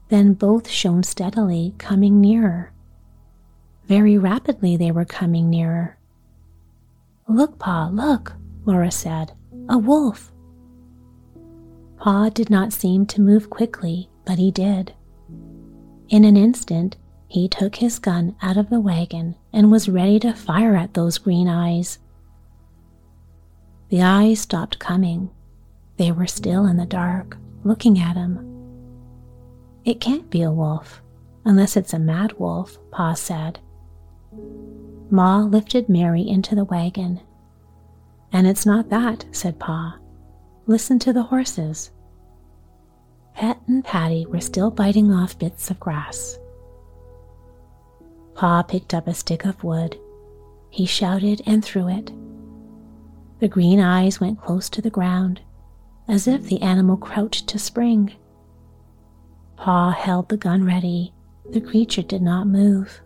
Then 0.09 0.35
both 0.35 0.69
shone 0.69 1.03
steadily, 1.03 1.75
coming 1.79 2.21
nearer. 2.21 2.73
Very 3.87 4.17
rapidly 4.17 4.77
they 4.77 4.93
were 4.93 5.05
coming 5.05 5.51
nearer. 5.51 5.99
Look, 7.27 7.59
Pa, 7.59 7.89
look, 7.93 8.35
Laura 8.67 8.93
said. 8.93 9.33
A 9.69 9.79
wolf. 9.79 10.32
Pa 12.02 12.30
did 12.30 12.50
not 12.50 12.73
seem 12.73 13.06
to 13.06 13.21
move 13.21 13.49
quickly, 13.49 14.11
but 14.25 14.37
he 14.37 14.50
did. 14.50 14.92
In 16.09 16.25
an 16.25 16.37
instant, 16.37 16.97
he 17.28 17.47
took 17.47 17.76
his 17.76 18.00
gun 18.00 18.35
out 18.42 18.56
of 18.56 18.71
the 18.71 18.80
wagon 18.80 19.37
and 19.52 19.71
was 19.71 19.88
ready 19.88 20.18
to 20.18 20.32
fire 20.32 20.75
at 20.75 20.94
those 20.94 21.18
green 21.18 21.47
eyes. 21.47 22.00
The 23.90 24.02
eyes 24.02 24.40
stopped 24.40 24.80
coming. 24.80 25.30
They 25.97 26.11
were 26.11 26.26
still 26.26 26.66
in 26.66 26.76
the 26.76 26.87
dark, 26.87 27.37
looking 27.62 28.00
at 28.00 28.16
him. 28.16 28.49
It 29.85 30.00
can't 30.00 30.28
be 30.28 30.42
a 30.42 30.50
wolf, 30.50 31.00
unless 31.44 31.76
it's 31.76 31.94
a 31.94 32.00
mad 32.00 32.32
wolf, 32.32 32.80
Pa 32.90 33.14
said. 33.14 33.61
Ma 35.09 35.38
lifted 35.38 35.88
Mary 35.88 36.26
into 36.28 36.56
the 36.56 36.64
wagon. 36.64 37.21
And 38.32 38.49
it's 38.49 38.66
not 38.66 38.90
that, 38.90 39.25
said 39.30 39.61
Pa. 39.61 40.00
Listen 40.66 40.99
to 41.00 41.12
the 41.12 41.25
horses. 41.25 41.90
Pet 43.35 43.61
and 43.66 43.85
Patty 43.85 44.26
were 44.26 44.40
still 44.40 44.71
biting 44.71 45.12
off 45.12 45.38
bits 45.38 45.71
of 45.71 45.81
grass. 45.81 46.38
Pa 48.35 48.62
picked 48.62 48.95
up 48.95 49.09
a 49.09 49.14
stick 49.14 49.45
of 49.45 49.64
wood. 49.64 49.99
He 50.71 50.87
shouted 50.87 51.42
and 51.47 51.64
threw 51.64 51.88
it. 51.88 52.12
The 53.40 53.49
green 53.49 53.81
eyes 53.81 54.21
went 54.21 54.40
close 54.40 54.69
to 54.71 54.81
the 54.81 54.90
ground, 54.90 55.40
as 56.07 56.28
if 56.28 56.45
the 56.45 56.62
animal 56.62 56.97
crouched 56.97 57.49
to 57.49 57.59
spring. 57.59 58.12
Pa 59.57 59.90
held 59.90 60.28
the 60.28 60.37
gun 60.37 60.64
ready. 60.64 61.12
The 61.50 61.61
creature 61.61 62.02
did 62.02 62.23
not 62.23 62.47
move. 62.47 63.00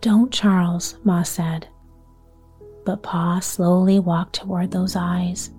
Don't, 0.00 0.32
Charles, 0.32 0.96
Ma 1.02 1.24
said. 1.24 1.66
But 2.84 3.02
Pa 3.02 3.40
slowly 3.40 3.98
walked 3.98 4.36
toward 4.36 4.70
those 4.70 4.94
eyes, 4.94 5.50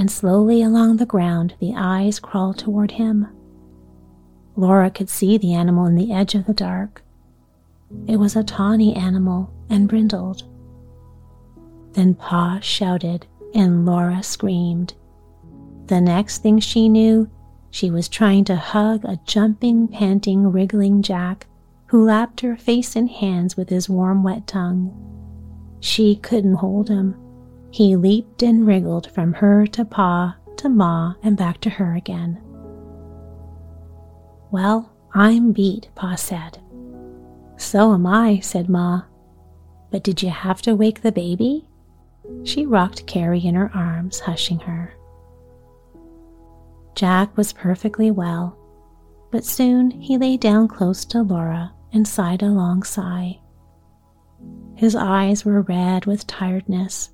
and 0.00 0.10
slowly 0.10 0.62
along 0.62 0.96
the 0.96 1.04
ground 1.04 1.52
the 1.60 1.74
eyes 1.76 2.18
crawled 2.18 2.56
toward 2.56 2.92
him. 2.92 3.28
Laura 4.56 4.90
could 4.90 5.10
see 5.10 5.36
the 5.36 5.52
animal 5.52 5.84
in 5.84 5.94
the 5.94 6.10
edge 6.10 6.34
of 6.34 6.46
the 6.46 6.54
dark. 6.54 7.02
It 8.06 8.16
was 8.16 8.34
a 8.34 8.42
tawny 8.42 8.96
animal 8.96 9.52
and 9.68 9.86
brindled. 9.86 10.44
Then 11.92 12.14
Pa 12.14 12.60
shouted 12.62 13.26
and 13.54 13.84
Laura 13.84 14.22
screamed. 14.22 14.94
The 15.88 16.00
next 16.00 16.38
thing 16.38 16.60
she 16.60 16.88
knew, 16.88 17.28
she 17.70 17.90
was 17.90 18.08
trying 18.08 18.44
to 18.44 18.56
hug 18.56 19.04
a 19.04 19.20
jumping, 19.26 19.86
panting, 19.86 20.50
wriggling 20.50 21.02
Jack 21.02 21.46
who 21.88 22.06
lapped 22.06 22.40
her 22.40 22.56
face 22.56 22.96
and 22.96 23.10
hands 23.10 23.54
with 23.54 23.68
his 23.68 23.90
warm, 23.90 24.22
wet 24.22 24.46
tongue. 24.46 24.96
She 25.80 26.16
couldn't 26.16 26.54
hold 26.54 26.88
him. 26.88 27.16
He 27.70 27.96
leaped 27.96 28.42
and 28.42 28.66
wriggled 28.66 29.10
from 29.10 29.32
her 29.34 29.66
to 29.68 29.84
Pa 29.84 30.36
to 30.56 30.68
Ma 30.68 31.14
and 31.22 31.36
back 31.36 31.60
to 31.60 31.70
her 31.70 31.94
again. 31.94 32.40
Well, 34.50 34.92
I'm 35.14 35.52
beat, 35.52 35.88
Pa 35.94 36.16
said. 36.16 36.58
So 37.56 37.92
am 37.92 38.06
I, 38.06 38.40
said 38.40 38.68
Ma. 38.68 39.02
But 39.90 40.02
did 40.02 40.22
you 40.22 40.30
have 40.30 40.62
to 40.62 40.74
wake 40.74 41.02
the 41.02 41.12
baby? 41.12 41.66
She 42.44 42.66
rocked 42.66 43.06
Carrie 43.06 43.44
in 43.44 43.54
her 43.54 43.70
arms, 43.74 44.20
hushing 44.20 44.60
her. 44.60 44.94
Jack 46.94 47.36
was 47.36 47.52
perfectly 47.52 48.10
well, 48.10 48.56
but 49.30 49.44
soon 49.44 49.90
he 49.90 50.18
lay 50.18 50.36
down 50.36 50.68
close 50.68 51.04
to 51.06 51.22
Laura 51.22 51.72
and 51.92 52.06
sighed 52.06 52.42
a 52.42 52.50
long 52.50 52.82
sigh. 52.82 53.40
His 54.74 54.94
eyes 54.94 55.44
were 55.44 55.62
red 55.62 56.06
with 56.06 56.26
tiredness, 56.26 57.10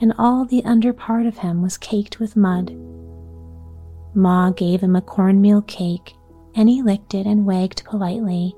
and 0.00 0.12
all 0.18 0.44
the 0.44 0.64
under 0.64 0.92
part 0.92 1.26
of 1.26 1.38
him 1.38 1.62
was 1.62 1.78
caked 1.78 2.20
with 2.20 2.36
mud. 2.36 2.74
Ma 4.14 4.50
gave 4.50 4.80
him 4.80 4.96
a 4.96 5.00
cornmeal 5.00 5.62
cake, 5.62 6.14
and 6.54 6.68
he 6.68 6.82
licked 6.82 7.14
it 7.14 7.26
and 7.26 7.46
wagged 7.46 7.84
politely, 7.84 8.54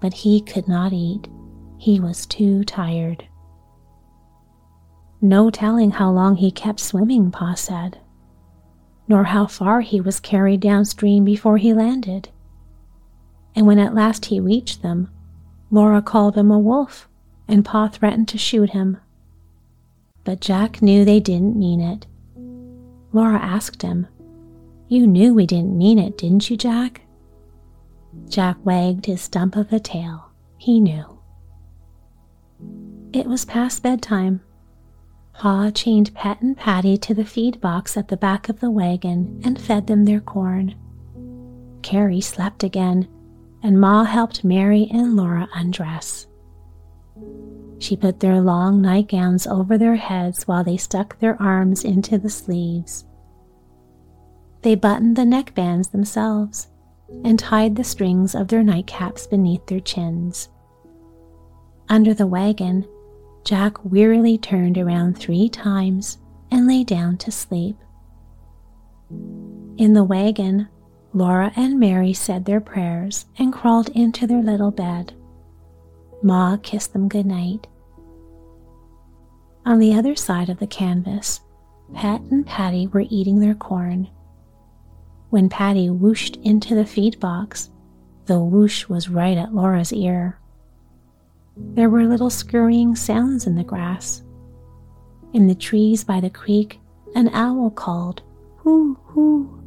but 0.00 0.12
he 0.12 0.40
could 0.40 0.68
not 0.68 0.92
eat. 0.92 1.28
He 1.78 2.00
was 2.00 2.26
too 2.26 2.64
tired. 2.64 3.26
No 5.20 5.50
telling 5.50 5.92
how 5.92 6.10
long 6.10 6.36
he 6.36 6.50
kept 6.50 6.80
swimming, 6.80 7.30
Pa 7.30 7.54
said, 7.54 7.98
nor 9.08 9.24
how 9.24 9.46
far 9.46 9.80
he 9.80 10.00
was 10.00 10.20
carried 10.20 10.60
downstream 10.60 11.24
before 11.24 11.56
he 11.56 11.72
landed. 11.72 12.28
And 13.54 13.66
when 13.66 13.78
at 13.78 13.94
last 13.94 14.26
he 14.26 14.38
reached 14.38 14.82
them, 14.82 15.10
Laura 15.70 16.02
called 16.02 16.36
him 16.36 16.50
a 16.50 16.58
wolf, 16.58 17.08
and 17.48 17.64
Pa 17.64 17.88
threatened 17.88 18.28
to 18.28 18.38
shoot 18.38 18.70
him. 18.70 18.98
But 20.28 20.40
Jack 20.40 20.82
knew 20.82 21.06
they 21.06 21.20
didn't 21.20 21.56
mean 21.56 21.80
it. 21.80 22.06
Laura 23.14 23.38
asked 23.38 23.80
him, 23.80 24.06
You 24.86 25.06
knew 25.06 25.32
we 25.32 25.46
didn't 25.46 25.78
mean 25.78 25.98
it, 25.98 26.18
didn't 26.18 26.50
you, 26.50 26.56
Jack? 26.58 27.00
Jack 28.28 28.58
wagged 28.62 29.06
his 29.06 29.22
stump 29.22 29.56
of 29.56 29.72
a 29.72 29.80
tail. 29.80 30.30
He 30.58 30.80
knew. 30.80 31.18
It 33.14 33.24
was 33.24 33.46
past 33.46 33.82
bedtime, 33.82 34.42
Pa 35.32 35.70
chained 35.70 36.12
Pet 36.12 36.42
and 36.42 36.54
Patty 36.54 36.98
to 36.98 37.14
the 37.14 37.24
feed 37.24 37.58
box 37.62 37.96
at 37.96 38.08
the 38.08 38.16
back 38.18 38.50
of 38.50 38.60
the 38.60 38.70
wagon 38.70 39.40
and 39.44 39.58
fed 39.58 39.86
them 39.86 40.04
their 40.04 40.20
corn. 40.20 40.74
Carrie 41.80 42.20
slept 42.20 42.62
again, 42.62 43.08
and 43.62 43.80
Ma 43.80 44.04
helped 44.04 44.44
Mary 44.44 44.88
and 44.92 45.16
Laura 45.16 45.48
undress. 45.54 46.26
She 47.78 47.96
put 47.96 48.20
their 48.20 48.40
long 48.40 48.82
nightgowns 48.82 49.46
over 49.46 49.78
their 49.78 49.96
heads 49.96 50.48
while 50.48 50.64
they 50.64 50.76
stuck 50.76 51.18
their 51.18 51.40
arms 51.40 51.84
into 51.84 52.18
the 52.18 52.30
sleeves. 52.30 53.04
They 54.62 54.74
buttoned 54.74 55.16
the 55.16 55.22
neckbands 55.22 55.90
themselves 55.92 56.68
and 57.24 57.38
tied 57.38 57.76
the 57.76 57.84
strings 57.84 58.34
of 58.34 58.48
their 58.48 58.62
nightcaps 58.62 59.30
beneath 59.30 59.64
their 59.66 59.80
chins. 59.80 60.48
Under 61.88 62.12
the 62.12 62.26
wagon, 62.26 62.86
Jack 63.44 63.82
wearily 63.84 64.36
turned 64.36 64.76
around 64.76 65.16
three 65.16 65.48
times 65.48 66.18
and 66.50 66.66
lay 66.66 66.84
down 66.84 67.16
to 67.18 67.30
sleep. 67.30 67.76
In 69.78 69.92
the 69.94 70.04
wagon, 70.04 70.68
Laura 71.14 71.52
and 71.56 71.78
Mary 71.78 72.12
said 72.12 72.44
their 72.44 72.60
prayers 72.60 73.26
and 73.38 73.52
crawled 73.52 73.88
into 73.90 74.26
their 74.26 74.42
little 74.42 74.70
bed. 74.70 75.14
Ma 76.22 76.56
kissed 76.62 76.92
them 76.92 77.08
good 77.08 77.26
night. 77.26 77.66
On 79.64 79.78
the 79.78 79.94
other 79.94 80.16
side 80.16 80.48
of 80.48 80.58
the 80.58 80.66
canvas, 80.66 81.40
Pet 81.94 82.20
and 82.30 82.46
Patty 82.46 82.86
were 82.86 83.04
eating 83.08 83.38
their 83.38 83.54
corn. 83.54 84.08
When 85.30 85.48
Patty 85.48 85.90
whooshed 85.90 86.36
into 86.36 86.74
the 86.74 86.86
feed 86.86 87.20
box, 87.20 87.70
the 88.26 88.40
whoosh 88.40 88.88
was 88.88 89.08
right 89.08 89.36
at 89.36 89.54
Laura's 89.54 89.92
ear. 89.92 90.38
There 91.56 91.90
were 91.90 92.06
little 92.06 92.30
scurrying 92.30 92.94
sounds 92.94 93.46
in 93.46 93.56
the 93.56 93.64
grass. 93.64 94.22
In 95.32 95.46
the 95.46 95.54
trees 95.54 96.04
by 96.04 96.20
the 96.20 96.30
creek, 96.30 96.80
an 97.14 97.28
owl 97.34 97.70
called, 97.70 98.22
Hoo, 98.58 98.94
hoo. 99.04 99.62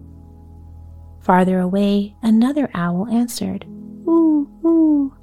Farther 1.20 1.60
away, 1.60 2.16
another 2.24 2.70
owl 2.74 3.08
answered, 3.08 3.66
Hoo, 4.06 4.50
hoo. 4.62 5.14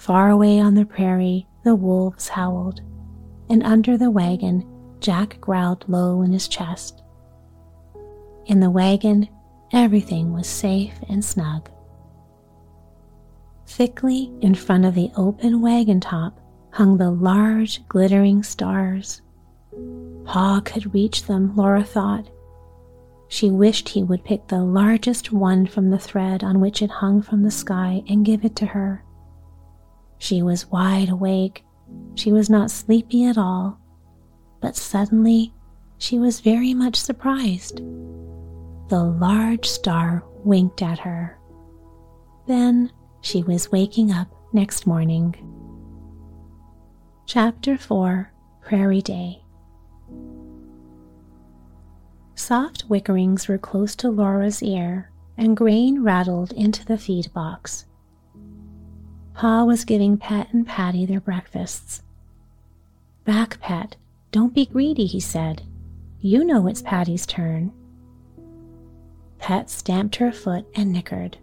Far 0.00 0.30
away 0.30 0.58
on 0.58 0.76
the 0.76 0.86
prairie, 0.86 1.46
the 1.62 1.74
wolves 1.74 2.26
howled, 2.26 2.80
and 3.50 3.62
under 3.62 3.98
the 3.98 4.10
wagon, 4.10 4.66
Jack 4.98 5.38
growled 5.42 5.84
low 5.88 6.22
in 6.22 6.32
his 6.32 6.48
chest. 6.48 7.02
In 8.46 8.60
the 8.60 8.70
wagon, 8.70 9.28
everything 9.74 10.32
was 10.32 10.46
safe 10.46 10.94
and 11.10 11.22
snug. 11.22 11.68
Thickly 13.66 14.32
in 14.40 14.54
front 14.54 14.86
of 14.86 14.94
the 14.94 15.10
open 15.16 15.60
wagon 15.60 16.00
top 16.00 16.40
hung 16.70 16.96
the 16.96 17.10
large, 17.10 17.86
glittering 17.86 18.42
stars. 18.42 19.20
Pa 20.24 20.62
could 20.64 20.94
reach 20.94 21.26
them, 21.26 21.54
Laura 21.54 21.84
thought. 21.84 22.26
She 23.28 23.50
wished 23.50 23.90
he 23.90 24.02
would 24.02 24.24
pick 24.24 24.48
the 24.48 24.64
largest 24.64 25.30
one 25.30 25.66
from 25.66 25.90
the 25.90 25.98
thread 25.98 26.42
on 26.42 26.58
which 26.58 26.80
it 26.80 26.90
hung 26.90 27.20
from 27.20 27.42
the 27.42 27.50
sky 27.50 28.02
and 28.08 28.24
give 28.24 28.46
it 28.46 28.56
to 28.56 28.64
her. 28.64 29.04
She 30.20 30.42
was 30.42 30.70
wide 30.70 31.08
awake. 31.08 31.64
She 32.14 32.30
was 32.30 32.50
not 32.50 32.70
sleepy 32.70 33.24
at 33.24 33.38
all. 33.38 33.80
But 34.60 34.76
suddenly, 34.76 35.54
she 35.96 36.18
was 36.18 36.40
very 36.40 36.74
much 36.74 36.96
surprised. 36.96 37.78
The 38.88 39.02
large 39.02 39.66
star 39.66 40.22
winked 40.44 40.82
at 40.82 40.98
her. 40.98 41.38
Then 42.46 42.92
she 43.22 43.42
was 43.42 43.72
waking 43.72 44.12
up 44.12 44.28
next 44.52 44.86
morning. 44.86 45.34
Chapter 47.26 47.78
4 47.78 48.30
Prairie 48.60 49.00
Day 49.00 49.42
Soft 52.34 52.84
wickerings 52.90 53.48
were 53.48 53.58
close 53.58 53.96
to 53.96 54.10
Laura's 54.10 54.62
ear, 54.62 55.12
and 55.38 55.56
grain 55.56 56.02
rattled 56.02 56.52
into 56.52 56.84
the 56.84 56.98
feed 56.98 57.32
box. 57.32 57.86
Pa 59.40 59.64
was 59.64 59.86
giving 59.86 60.18
Pet 60.18 60.52
and 60.52 60.66
Patty 60.66 61.06
their 61.06 61.18
breakfasts. 61.18 62.02
Back, 63.24 63.58
Pet. 63.58 63.96
Don't 64.32 64.52
be 64.52 64.66
greedy, 64.66 65.06
he 65.06 65.18
said. 65.18 65.62
You 66.20 66.44
know 66.44 66.66
it's 66.66 66.82
Patty's 66.82 67.24
turn. 67.24 67.72
Pet 69.38 69.70
stamped 69.70 70.16
her 70.16 70.30
foot 70.30 70.66
and 70.74 70.92
nickered. 70.92 71.38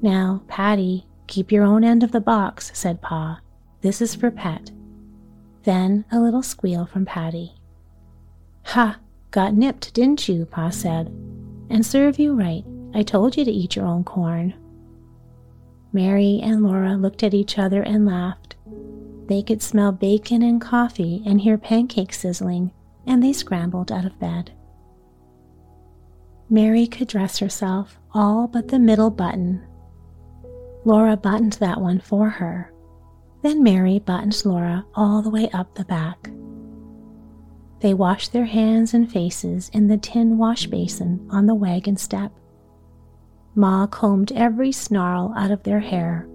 Now, 0.00 0.44
Patty, 0.48 1.06
keep 1.26 1.52
your 1.52 1.62
own 1.62 1.84
end 1.84 2.02
of 2.02 2.10
the 2.10 2.22
box, 2.22 2.70
said 2.72 3.02
Pa. 3.02 3.42
This 3.82 4.00
is 4.00 4.14
for 4.14 4.30
Pet. 4.30 4.70
Then 5.64 6.06
a 6.10 6.20
little 6.20 6.42
squeal 6.42 6.86
from 6.86 7.04
Patty. 7.04 7.54
Ha! 8.64 8.98
Got 9.30 9.52
nipped, 9.52 9.92
didn't 9.92 10.26
you? 10.26 10.46
Pa 10.46 10.70
said. 10.70 11.08
And 11.68 11.84
serve 11.84 12.18
you 12.18 12.32
right. 12.32 12.64
I 12.94 13.02
told 13.02 13.36
you 13.36 13.44
to 13.44 13.50
eat 13.50 13.76
your 13.76 13.84
own 13.84 14.04
corn. 14.04 14.54
Mary 15.92 16.40
and 16.42 16.62
Laura 16.62 16.96
looked 16.96 17.22
at 17.22 17.34
each 17.34 17.58
other 17.58 17.82
and 17.82 18.06
laughed. 18.06 18.56
They 19.26 19.42
could 19.42 19.62
smell 19.62 19.92
bacon 19.92 20.42
and 20.42 20.60
coffee 20.60 21.22
and 21.26 21.40
hear 21.40 21.58
pancakes 21.58 22.20
sizzling, 22.20 22.72
and 23.06 23.22
they 23.22 23.32
scrambled 23.32 23.92
out 23.92 24.04
of 24.04 24.18
bed. 24.18 24.52
Mary 26.48 26.86
could 26.86 27.08
dress 27.08 27.38
herself 27.38 27.98
all 28.12 28.46
but 28.46 28.68
the 28.68 28.78
middle 28.78 29.10
button 29.10 29.66
Laura 30.84 31.16
buttoned 31.16 31.54
that 31.54 31.80
one 31.80 32.00
for 32.00 32.28
her. 32.28 32.72
Then 33.42 33.62
Mary 33.62 34.00
buttoned 34.00 34.44
Laura 34.44 34.84
all 34.94 35.22
the 35.22 35.30
way 35.30 35.48
up 35.50 35.74
the 35.74 35.84
back. 35.84 36.30
They 37.80 37.94
washed 37.94 38.32
their 38.32 38.44
hands 38.44 38.94
and 38.94 39.10
faces 39.10 39.68
in 39.72 39.86
the 39.86 39.96
tin 39.96 40.38
wash 40.38 40.66
basin 40.66 41.26
on 41.30 41.46
the 41.46 41.54
wagon 41.54 41.96
step. 41.96 42.32
Ma 43.54 43.86
combed 43.86 44.32
every 44.32 44.72
snarl 44.72 45.34
out 45.36 45.50
of 45.50 45.62
their 45.62 45.80
hair, 45.80 46.26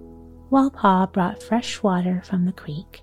while 0.50 0.70
Pa 0.70 1.06
brought 1.06 1.42
fresh 1.42 1.82
water 1.82 2.22
from 2.24 2.44
the 2.44 2.52
creek. 2.52 3.02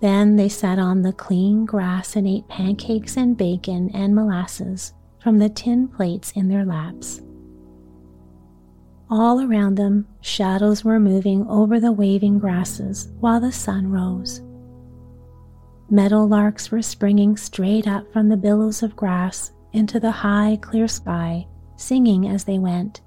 Then 0.00 0.36
they 0.36 0.48
sat 0.48 0.78
on 0.78 1.02
the 1.02 1.12
clean 1.12 1.64
grass 1.64 2.14
and 2.14 2.28
ate 2.28 2.46
pancakes 2.48 3.16
and 3.16 3.36
bacon 3.36 3.90
and 3.94 4.14
molasses 4.14 4.92
from 5.20 5.38
the 5.38 5.48
tin 5.48 5.88
plates 5.88 6.32
in 6.32 6.48
their 6.48 6.64
laps. 6.64 7.20
All 9.10 9.40
around 9.40 9.76
them, 9.76 10.06
shadows 10.20 10.84
were 10.84 11.00
moving 11.00 11.46
over 11.48 11.80
the 11.80 11.92
waving 11.92 12.38
grasses 12.38 13.08
while 13.20 13.40
the 13.40 13.50
sun 13.50 13.90
rose. 13.90 14.42
Meadow 15.90 16.24
larks 16.24 16.70
were 16.70 16.82
springing 16.82 17.36
straight 17.36 17.88
up 17.88 18.12
from 18.12 18.28
the 18.28 18.36
billows 18.36 18.82
of 18.82 18.94
grass 18.94 19.52
into 19.72 19.98
the 19.98 20.10
high, 20.10 20.58
clear 20.60 20.86
sky, 20.86 21.46
singing 21.78 22.28
as 22.28 22.44
they 22.44 22.58
went. 22.58 23.00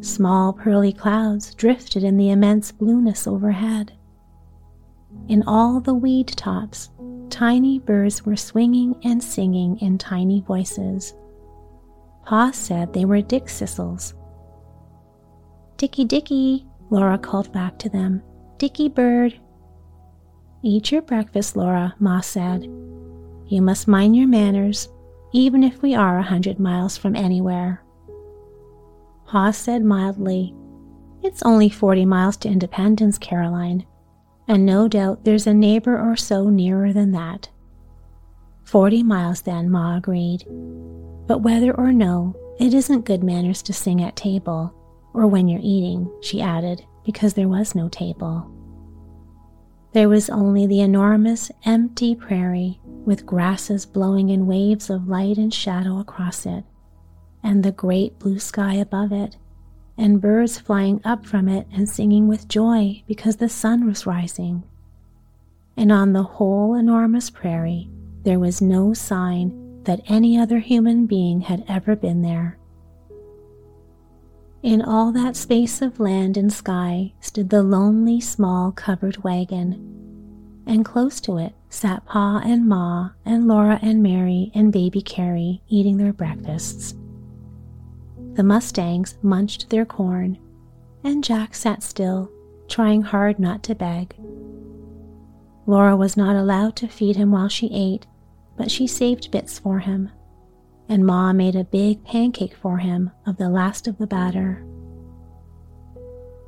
Small 0.00 0.52
pearly 0.52 0.92
clouds 0.92 1.54
drifted 1.54 2.04
in 2.04 2.16
the 2.16 2.30
immense 2.30 2.70
blueness 2.70 3.26
overhead. 3.26 3.92
In 5.28 5.42
all 5.46 5.80
the 5.80 5.94
weed 5.94 6.28
tops, 6.28 6.90
tiny 7.30 7.78
birds 7.78 8.24
were 8.24 8.36
swinging 8.36 8.94
and 9.04 9.22
singing 9.22 9.78
in 9.78 9.98
tiny 9.98 10.40
voices. 10.42 11.14
Pa 12.24 12.50
said 12.50 12.92
they 12.92 13.04
were 13.04 13.22
dickcissels. 13.22 14.14
Dicky, 15.76 16.04
Dicky, 16.04 16.66
Laura 16.90 17.18
called 17.18 17.52
back 17.52 17.78
to 17.78 17.88
them. 17.88 18.22
Dicky 18.58 18.88
bird. 18.88 19.38
Eat 20.62 20.92
your 20.92 21.02
breakfast, 21.02 21.56
Laura, 21.56 21.94
Ma 21.98 22.20
said. 22.20 22.64
You 23.46 23.62
must 23.62 23.88
mind 23.88 24.14
your 24.14 24.28
manners, 24.28 24.88
even 25.32 25.62
if 25.62 25.82
we 25.82 25.94
are 25.94 26.18
a 26.18 26.22
hundred 26.22 26.58
miles 26.58 26.96
from 26.96 27.16
anywhere. 27.16 27.82
Pa 29.26 29.50
said 29.50 29.84
mildly, 29.84 30.54
It's 31.22 31.42
only 31.42 31.68
forty 31.68 32.04
miles 32.04 32.36
to 32.38 32.48
Independence, 32.48 33.18
Caroline 33.18 33.86
and 34.50 34.66
no 34.66 34.88
doubt 34.88 35.24
there's 35.24 35.46
a 35.46 35.54
neighbor 35.54 35.96
or 35.96 36.16
so 36.16 36.48
nearer 36.48 36.92
than 36.92 37.12
that. 37.12 37.48
Forty 38.64 39.00
miles, 39.00 39.42
then, 39.42 39.70
Ma 39.70 39.96
agreed. 39.96 40.44
But 41.28 41.42
whether 41.42 41.72
or 41.76 41.92
no, 41.92 42.34
it 42.58 42.74
isn't 42.74 43.04
good 43.04 43.22
manners 43.22 43.62
to 43.62 43.72
sing 43.72 44.02
at 44.02 44.16
table, 44.16 44.74
or 45.14 45.28
when 45.28 45.46
you're 45.46 45.60
eating, 45.62 46.10
she 46.20 46.42
added, 46.42 46.84
because 47.04 47.34
there 47.34 47.46
was 47.48 47.76
no 47.76 47.88
table. 47.88 48.50
There 49.92 50.08
was 50.08 50.30
only 50.30 50.66
the 50.66 50.80
enormous, 50.80 51.50
empty 51.64 52.14
prairie 52.14 52.78
with 52.84 53.26
grasses 53.26 53.86
blowing 53.86 54.28
in 54.28 54.46
waves 54.46 54.88
of 54.88 55.08
light 55.08 55.36
and 55.36 55.52
shadow 55.52 55.98
across 55.98 56.46
it, 56.46 56.64
and 57.42 57.64
the 57.64 57.72
great 57.72 58.18
blue 58.20 58.38
sky 58.38 58.74
above 58.74 59.10
it, 59.10 59.36
and 59.98 60.20
birds 60.20 60.60
flying 60.60 61.00
up 61.04 61.26
from 61.26 61.48
it 61.48 61.66
and 61.72 61.88
singing 61.88 62.28
with 62.28 62.46
joy 62.46 63.02
because 63.08 63.36
the 63.36 63.48
sun 63.48 63.84
was 63.84 64.06
rising. 64.06 64.62
And 65.76 65.90
on 65.90 66.12
the 66.12 66.22
whole 66.22 66.74
enormous 66.74 67.28
prairie, 67.28 67.90
there 68.22 68.38
was 68.38 68.62
no 68.62 68.94
sign 68.94 69.82
that 69.84 70.02
any 70.06 70.38
other 70.38 70.60
human 70.60 71.06
being 71.06 71.40
had 71.40 71.64
ever 71.66 71.96
been 71.96 72.22
there. 72.22 72.59
In 74.62 74.82
all 74.82 75.10
that 75.12 75.36
space 75.36 75.80
of 75.80 76.00
land 76.00 76.36
and 76.36 76.52
sky 76.52 77.14
stood 77.20 77.48
the 77.48 77.62
lonely 77.62 78.20
small 78.20 78.72
covered 78.72 79.24
wagon, 79.24 80.62
and 80.66 80.84
close 80.84 81.18
to 81.22 81.38
it 81.38 81.54
sat 81.70 82.04
Pa 82.04 82.42
and 82.44 82.68
Ma 82.68 83.10
and 83.24 83.48
Laura 83.48 83.78
and 83.80 84.02
Mary 84.02 84.52
and 84.54 84.70
baby 84.70 85.00
Carrie 85.00 85.62
eating 85.68 85.96
their 85.96 86.12
breakfasts. 86.12 86.94
The 88.34 88.42
Mustangs 88.44 89.16
munched 89.22 89.70
their 89.70 89.86
corn, 89.86 90.38
and 91.02 91.24
Jack 91.24 91.54
sat 91.54 91.82
still, 91.82 92.30
trying 92.68 93.00
hard 93.00 93.38
not 93.38 93.62
to 93.62 93.74
beg. 93.74 94.14
Laura 95.66 95.96
was 95.96 96.18
not 96.18 96.36
allowed 96.36 96.76
to 96.76 96.86
feed 96.86 97.16
him 97.16 97.32
while 97.32 97.48
she 97.48 97.70
ate, 97.72 98.06
but 98.58 98.70
she 98.70 98.86
saved 98.86 99.30
bits 99.30 99.58
for 99.58 99.78
him, 99.78 100.10
and 100.90 101.06
Ma 101.06 101.32
made 101.32 101.54
a 101.54 101.64
big 101.64 102.04
pancake 102.04 102.56
for 102.56 102.78
him 102.78 103.12
of 103.24 103.36
the 103.36 103.48
last 103.48 103.86
of 103.86 103.96
the 103.98 104.08
batter. 104.08 104.66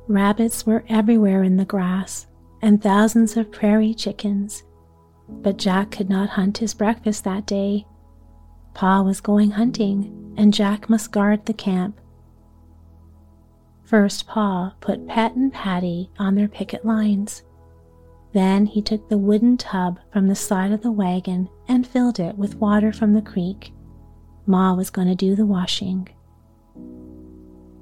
Rabbits 0.07 0.65
were 0.65 0.83
everywhere 0.89 1.43
in 1.43 1.55
the 1.55 1.63
grass, 1.63 2.27
and 2.61 2.83
thousands 2.83 3.37
of 3.37 3.51
prairie 3.53 3.93
chickens, 3.93 4.63
but 5.29 5.57
Jack 5.57 5.91
could 5.91 6.09
not 6.09 6.29
hunt 6.29 6.57
his 6.57 6.73
breakfast 6.73 7.23
that 7.23 7.45
day. 7.45 7.87
Pa 8.73 9.01
was 9.01 9.21
going 9.21 9.51
hunting, 9.51 10.33
and 10.37 10.53
Jack 10.53 10.89
must 10.89 11.13
guard 11.13 11.45
the 11.45 11.53
camp. 11.53 12.01
First, 13.85 14.27
Pa 14.27 14.75
put 14.81 15.07
Pet 15.07 15.35
and 15.35 15.53
Patty 15.53 16.11
on 16.19 16.35
their 16.35 16.49
picket 16.49 16.83
lines. 16.83 17.43
Then 18.33 18.65
he 18.65 18.81
took 18.81 19.07
the 19.07 19.17
wooden 19.17 19.55
tub 19.55 19.99
from 20.11 20.27
the 20.27 20.35
side 20.35 20.73
of 20.73 20.81
the 20.81 20.91
wagon 20.91 21.47
and 21.69 21.87
filled 21.87 22.19
it 22.19 22.37
with 22.37 22.55
water 22.55 22.91
from 22.91 23.13
the 23.13 23.21
creek. 23.21 23.71
Ma 24.45 24.73
was 24.73 24.89
going 24.89 25.07
to 25.07 25.15
do 25.15 25.35
the 25.35 25.45
washing. 25.45 26.09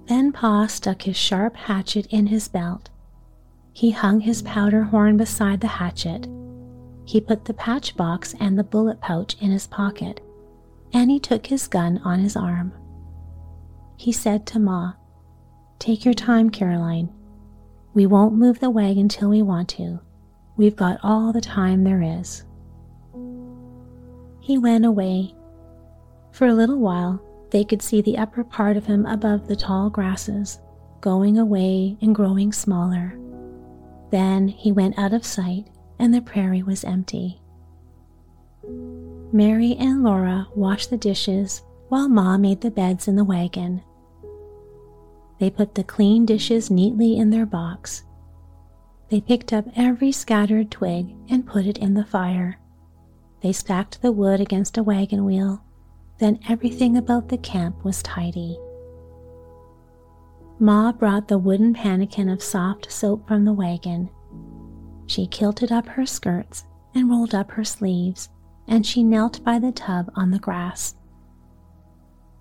Then 0.08 0.32
Pa 0.32 0.68
stuck 0.68 1.04
his 1.04 1.18
sharp 1.18 1.56
hatchet 1.56 2.06
in 2.08 2.28
his 2.28 2.48
belt. 2.48 2.90
He 3.74 3.92
hung 3.92 4.20
his 4.20 4.42
powder 4.42 4.84
horn 4.84 5.18
beside 5.18 5.62
the 5.62 5.68
hatchet. 5.68 6.28
He 7.06 7.22
put 7.22 7.46
the 7.46 7.54
patch 7.54 7.96
box 7.96 8.36
and 8.40 8.58
the 8.58 8.64
bullet 8.64 9.00
pouch 9.02 9.36
in 9.40 9.52
his 9.52 9.68
pocket 9.68 10.22
and 10.94 11.10
he 11.10 11.20
took 11.20 11.48
his 11.48 11.68
gun 11.68 12.00
on 12.04 12.20
his 12.20 12.36
arm. 12.36 12.74
He 13.98 14.12
said 14.12 14.46
to 14.48 14.60
Ma, 14.60 14.94
Take 15.80 16.06
your 16.06 16.14
time, 16.14 16.50
Caroline. 16.50 17.10
We 17.94 18.06
won't 18.06 18.36
move 18.36 18.60
the 18.60 18.70
wagon 18.70 19.10
till 19.10 19.30
we 19.30 19.42
want 19.42 19.70
to. 19.70 20.00
We've 20.58 20.76
got 20.76 21.00
all 21.04 21.34
the 21.34 21.42
time 21.42 21.84
there 21.84 22.02
is. 22.02 22.44
He 24.40 24.58
went 24.58 24.86
away. 24.86 25.34
For 26.32 26.48
a 26.48 26.54
little 26.54 26.80
while, 26.80 27.22
they 27.52 27.64
could 27.64 27.82
see 27.82 28.02
the 28.02 28.18
upper 28.18 28.44
part 28.44 28.78
of 28.78 28.86
him 28.86 29.06
above 29.06 29.48
the 29.48 29.56
tall 29.56 29.90
grasses, 29.90 30.60
going 31.02 31.38
away 31.38 31.98
and 32.02 32.16
growing 32.16 32.54
smaller. 32.54 33.18
Then 34.12 34.48
he 34.48 34.72
went 34.72 34.98
out 34.98 35.14
of 35.14 35.26
sight, 35.26 35.68
and 36.00 36.14
the 36.14 36.22
prairie 36.22 36.64
was 36.64 36.84
empty. 36.84 37.42
Mary 39.34 39.76
and 39.78 40.04
Laura 40.04 40.48
washed 40.56 40.90
the 40.90 40.98
dishes 40.98 41.62
while 41.90 42.10
Ma 42.10 42.38
made 42.38 42.62
the 42.62 42.72
beds 42.72 43.08
in 43.08 43.16
the 43.16 43.24
wagon. 43.24 43.82
They 45.40 45.50
put 45.50 45.76
the 45.76 45.84
clean 45.84 46.26
dishes 46.26 46.70
neatly 46.70 47.18
in 47.18 47.30
their 47.30 47.46
box. 47.46 48.04
They 49.10 49.22
picked 49.22 49.52
up 49.52 49.66
every 49.76 50.12
scattered 50.12 50.72
twig 50.72 51.16
and 51.30 51.46
put 51.46 51.66
it 51.66 51.78
in 51.78 51.94
the 51.94 52.06
fire. 52.06 52.60
They 53.42 53.52
stacked 53.52 54.02
the 54.02 54.12
wood 54.12 54.40
against 54.40 54.78
a 54.78 54.84
wagon 54.84 55.26
wheel. 55.26 55.64
Then 56.22 56.40
everything 56.48 56.98
about 56.98 57.30
the 57.30 57.38
camp 57.40 57.84
was 57.84 58.04
tidy. 58.04 58.60
Ma 60.60 60.92
brought 60.92 61.28
the 61.28 61.40
wooden 61.40 61.74
pannikin 61.74 62.32
of 62.32 62.44
soft 62.44 62.92
soap 62.92 63.28
from 63.28 63.44
the 63.44 63.54
wagon. 63.54 64.08
She 65.08 65.26
kilted 65.26 65.72
up 65.72 65.88
her 65.88 66.06
skirts 66.06 66.64
and 66.94 67.10
rolled 67.10 67.34
up 67.34 67.50
her 67.52 67.64
sleeves 67.64 68.30
and 68.68 68.86
she 68.86 69.02
knelt 69.02 69.44
by 69.44 69.58
the 69.58 69.72
tub 69.72 70.12
on 70.16 70.30
the 70.30 70.38
grass. 70.38 70.94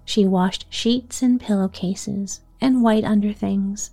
She 0.04 0.26
washed 0.26 0.66
sheets 0.68 1.22
and 1.22 1.40
pillowcases 1.40 2.42
and 2.60 2.82
white 2.82 3.04
underthings. 3.04 3.92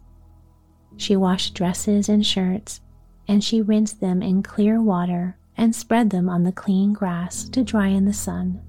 She 0.98 1.16
washed 1.16 1.54
dresses 1.54 2.10
and 2.10 2.26
shirts, 2.26 2.82
and 3.26 3.42
she 3.42 3.62
rinsed 3.62 4.02
them 4.02 4.22
in 4.22 4.44
clear 4.44 4.82
water 4.82 5.38
and 5.56 5.74
spread 5.74 6.10
them 6.10 6.28
on 6.28 6.44
the 6.44 6.52
clean 6.52 6.92
grass 6.92 7.48
to 7.50 7.64
dry 7.64 7.88
in 7.88 8.04
the 8.04 8.12
sun. 8.12 8.62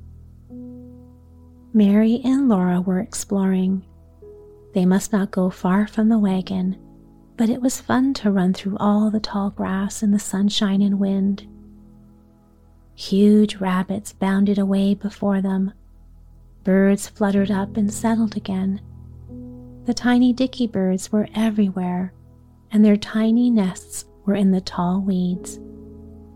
Mary 1.72 2.20
and 2.24 2.48
Laura 2.48 2.80
were 2.80 3.00
exploring. 3.00 3.84
They 4.74 4.86
must 4.86 5.12
not 5.12 5.30
go 5.30 5.50
far 5.50 5.86
from 5.86 6.08
the 6.08 6.18
wagon, 6.18 6.76
but 7.36 7.48
it 7.48 7.60
was 7.60 7.80
fun 7.80 8.14
to 8.14 8.30
run 8.30 8.52
through 8.52 8.76
all 8.78 9.10
the 9.10 9.20
tall 9.20 9.50
grass 9.50 10.02
in 10.02 10.10
the 10.10 10.18
sunshine 10.18 10.82
and 10.82 10.98
wind 10.98 11.46
Huge 12.98 13.58
rabbits 13.58 14.12
bounded 14.12 14.58
away 14.58 14.92
before 14.92 15.40
them. 15.40 15.72
Birds 16.64 17.06
fluttered 17.06 17.48
up 17.48 17.76
and 17.76 17.94
settled 17.94 18.36
again. 18.36 18.80
The 19.84 19.94
tiny 19.94 20.32
dicky 20.32 20.66
birds 20.66 21.12
were 21.12 21.28
everywhere, 21.32 22.12
and 22.72 22.84
their 22.84 22.96
tiny 22.96 23.50
nests 23.50 24.04
were 24.26 24.34
in 24.34 24.50
the 24.50 24.60
tall 24.60 25.00
weeds. 25.00 25.60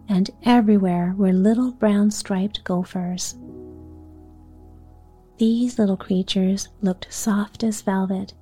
And 0.09 0.31
everywhere 0.45 1.17
were 1.19 1.33
little 1.33 1.73
brown 1.73 2.13
striped 2.13 2.63
gophers. 2.63 3.35
These 5.43 5.77
little 5.77 5.97
creatures 5.97 6.69
looked 6.83 7.13
soft 7.13 7.65
as 7.65 7.83
velvet. 7.83 8.33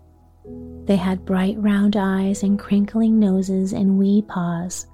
They 0.85 0.97
had 0.97 1.25
bright 1.25 1.57
round 1.59 1.97
eyes 1.97 2.43
and 2.43 2.59
crinkling 2.59 3.19
noses 3.19 3.73
and 3.73 3.97
wee 3.97 4.21
paws. 4.21 4.87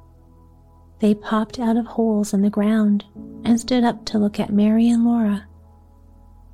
They 1.00 1.16
popped 1.16 1.58
out 1.58 1.76
of 1.76 1.84
holes 1.84 2.32
in 2.32 2.42
the 2.42 2.48
ground 2.48 3.04
and 3.42 3.58
stood 3.58 3.82
up 3.82 4.04
to 4.04 4.20
look 4.20 4.38
at 4.38 4.52
Mary 4.52 4.88
and 4.88 5.04
Laura. 5.04 5.48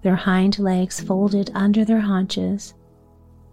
Their 0.00 0.16
hind 0.16 0.58
legs 0.58 1.00
folded 1.00 1.50
under 1.54 1.84
their 1.84 2.00
haunches, 2.00 2.72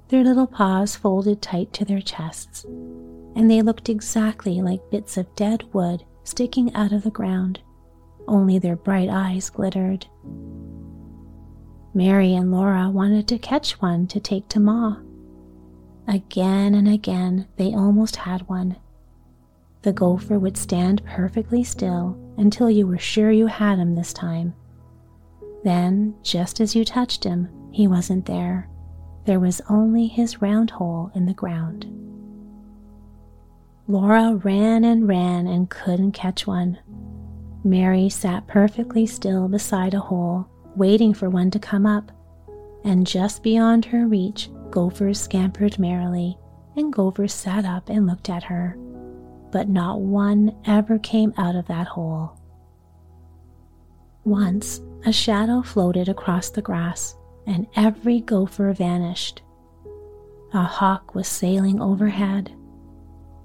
their 0.07 0.23
little 0.23 0.47
paws 0.47 0.95
folded 0.95 1.41
tight 1.41 1.73
to 1.73 1.83
their 1.83 1.99
chests, 1.99 2.63
and 3.35 3.51
they 3.51 3.61
looked 3.61 3.89
exactly 3.89 4.61
like 4.61 4.89
bits 4.89 5.17
of 5.17 5.35
dead 5.35 5.65
wood 5.73 6.05
sticking 6.23 6.73
out 6.73 6.93
of 6.93 7.03
the 7.03 7.11
ground, 7.11 7.59
only 8.25 8.57
their 8.57 8.77
bright 8.77 9.09
eyes 9.09 9.49
glittered. 9.49 10.07
Mary 11.93 12.35
and 12.35 12.51
Laura 12.51 12.89
wanted 12.89 13.27
to 13.27 13.39
catch 13.39 13.81
one 13.81 14.05
to 14.07 14.19
take 14.19 14.47
to 14.49 14.59
Ma. 14.59 14.97
Again 16.07 16.75
and 16.75 16.87
again, 16.87 17.47
they 17.55 17.73
almost 17.73 18.15
had 18.15 18.47
one. 18.47 18.77
The 19.81 19.93
gopher 19.93 20.37
would 20.37 20.57
stand 20.57 21.03
perfectly 21.05 21.63
still 21.63 22.17
until 22.37 22.69
you 22.69 22.85
were 22.85 22.97
sure 22.97 23.31
you 23.31 23.47
had 23.47 23.79
him 23.79 23.95
this 23.95 24.13
time. 24.13 24.53
Then, 25.63 26.15
just 26.21 26.59
as 26.59 26.75
you 26.75 26.85
touched 26.85 27.23
him, 27.23 27.49
he 27.71 27.87
wasn't 27.87 28.25
there. 28.25 28.69
There 29.25 29.39
was 29.39 29.61
only 29.69 30.07
his 30.07 30.41
round 30.41 30.69
hole 30.71 31.11
in 31.15 31.25
the 31.25 31.33
ground. 31.33 31.85
Laura 33.87 34.35
ran 34.35 34.83
and 34.83 35.07
ran 35.07 35.47
and 35.47 35.69
couldn't 35.69 36.11
catch 36.11 36.45
one. 36.45 36.77
Mary 37.63 38.09
sat 38.09 38.47
perfectly 38.47 39.05
still 39.05 39.47
beside 39.47 39.93
a 39.93 39.99
hole 39.99 40.47
waiting 40.79 41.13
for 41.13 41.29
one 41.29 41.51
to 41.51 41.59
come 41.59 41.85
up, 41.85 42.11
and 42.85 43.05
just 43.05 43.43
beyond 43.43 43.83
her 43.85 44.07
reach, 44.07 44.49
gophers 44.71 45.19
scampered 45.19 45.77
merrily, 45.77 46.37
and 46.77 46.93
gophers 46.93 47.33
sat 47.33 47.65
up 47.65 47.89
and 47.89 48.07
looked 48.07 48.29
at 48.29 48.43
her, 48.43 48.75
but 49.51 49.67
not 49.67 49.99
one 49.99 50.55
ever 50.65 50.97
came 50.97 51.33
out 51.37 51.55
of 51.55 51.67
that 51.67 51.85
hole. 51.85 52.39
Once, 54.23 54.81
a 55.05 55.11
shadow 55.11 55.61
floated 55.61 56.07
across 56.07 56.49
the 56.49 56.61
grass, 56.61 57.15
and 57.45 57.67
every 57.75 58.21
gopher 58.21 58.71
vanished. 58.73 59.41
A 60.53 60.63
hawk 60.63 61.13
was 61.13 61.27
sailing 61.27 61.81
overhead. 61.81 62.55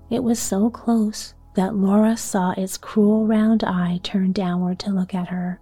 It 0.09 0.23
was 0.23 0.39
so 0.39 0.71
close 0.71 1.35
that 1.57 1.75
Laura 1.75 2.17
saw 2.17 2.53
its 2.53 2.77
cruel 2.77 3.27
round 3.27 3.65
eye 3.65 3.99
turn 4.03 4.33
downward 4.33 4.79
to 4.81 4.91
look 4.91 5.15
at 5.15 5.29
her. 5.29 5.61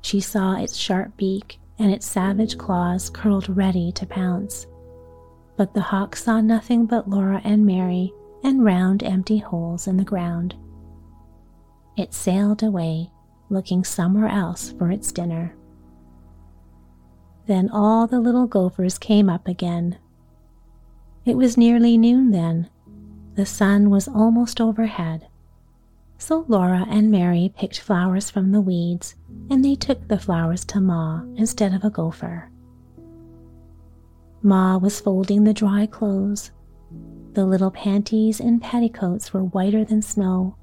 She 0.00 0.20
saw 0.20 0.56
its 0.56 0.76
sharp 0.76 1.16
beak 1.16 1.58
and 1.78 1.92
its 1.92 2.06
savage 2.06 2.58
claws 2.58 3.10
curled 3.10 3.56
ready 3.56 3.92
to 3.92 4.06
pounce. 4.06 4.66
But 5.56 5.74
the 5.74 5.80
hawk 5.80 6.16
saw 6.16 6.40
nothing 6.40 6.86
but 6.86 7.08
Laura 7.08 7.40
and 7.44 7.64
Mary 7.64 8.12
and 8.42 8.64
round 8.64 9.02
empty 9.02 9.38
holes 9.38 9.86
in 9.86 9.96
the 9.96 10.04
ground. 10.04 10.54
It 11.96 12.14
sailed 12.14 12.62
away, 12.62 13.10
looking 13.48 13.84
somewhere 13.84 14.28
else 14.28 14.72
for 14.72 14.90
its 14.90 15.12
dinner. 15.12 15.54
Then 17.46 17.70
all 17.70 18.06
the 18.06 18.20
little 18.20 18.46
gophers 18.46 18.98
came 18.98 19.28
up 19.28 19.48
again. 19.48 19.98
It 21.24 21.36
was 21.36 21.56
nearly 21.56 21.96
noon 21.96 22.30
then. 22.30 22.68
The 23.34 23.46
sun 23.46 23.88
was 23.90 24.08
almost 24.08 24.60
overhead, 24.60 25.27
so 26.18 26.44
Laura 26.48 26.84
and 26.88 27.10
Mary 27.10 27.52
picked 27.56 27.80
flowers 27.80 28.28
from 28.28 28.50
the 28.50 28.60
weeds, 28.60 29.14
and 29.48 29.64
they 29.64 29.76
took 29.76 30.08
the 30.08 30.18
flowers 30.18 30.64
to 30.66 30.80
Ma 30.80 31.22
instead 31.36 31.72
of 31.72 31.84
a 31.84 31.90
gopher. 31.90 32.50
Ma 34.42 34.76
was 34.76 35.00
folding 35.00 35.44
the 35.44 35.54
dry 35.54 35.86
clothes. 35.86 36.50
The 37.32 37.46
little 37.46 37.70
panties 37.70 38.40
and 38.40 38.60
petticoats 38.60 39.32
were 39.32 39.44
whiter 39.44 39.84
than 39.84 40.02
snow, 40.02 40.56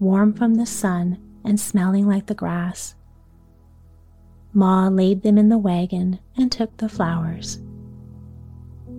warm 0.00 0.32
from 0.32 0.54
the 0.54 0.66
sun 0.66 1.18
and 1.44 1.58
smelling 1.60 2.06
like 2.06 2.26
the 2.26 2.34
grass. 2.34 2.94
Ma 4.54 4.88
laid 4.88 5.22
them 5.22 5.38
in 5.38 5.48
the 5.48 5.58
wagon 5.58 6.18
and 6.36 6.50
took 6.50 6.76
the 6.76 6.88
flowers. 6.88 7.58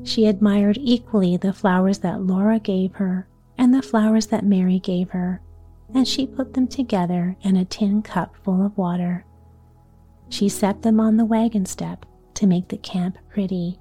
She 0.04 0.26
admired 0.26 0.78
equally 0.80 1.38
the 1.38 1.54
flowers 1.54 2.00
that 2.00 2.22
Laura 2.22 2.60
gave 2.60 2.96
her 2.96 3.28
and 3.58 3.74
the 3.74 3.82
flowers 3.82 4.28
that 4.28 4.46
Mary 4.46 4.80
gave 4.80 5.12
her 5.12 5.42
and 5.94 6.08
she 6.08 6.28
put 6.28 6.54
them 6.54 6.68
together 6.68 7.36
in 7.42 7.56
a 7.56 7.66
tin 7.66 8.02
cup 8.02 8.36
full 8.44 8.66
of 8.66 8.78
water. 8.78 9.26
She 10.30 10.50
set 10.50 10.82
them 10.82 11.00
on 11.00 11.18
the 11.18 11.26
wagon 11.26 11.66
step 11.66 12.06
to 12.36 12.48
make 12.48 12.68
the 12.68 12.78
camp 12.78 13.18
pretty. 13.30 13.80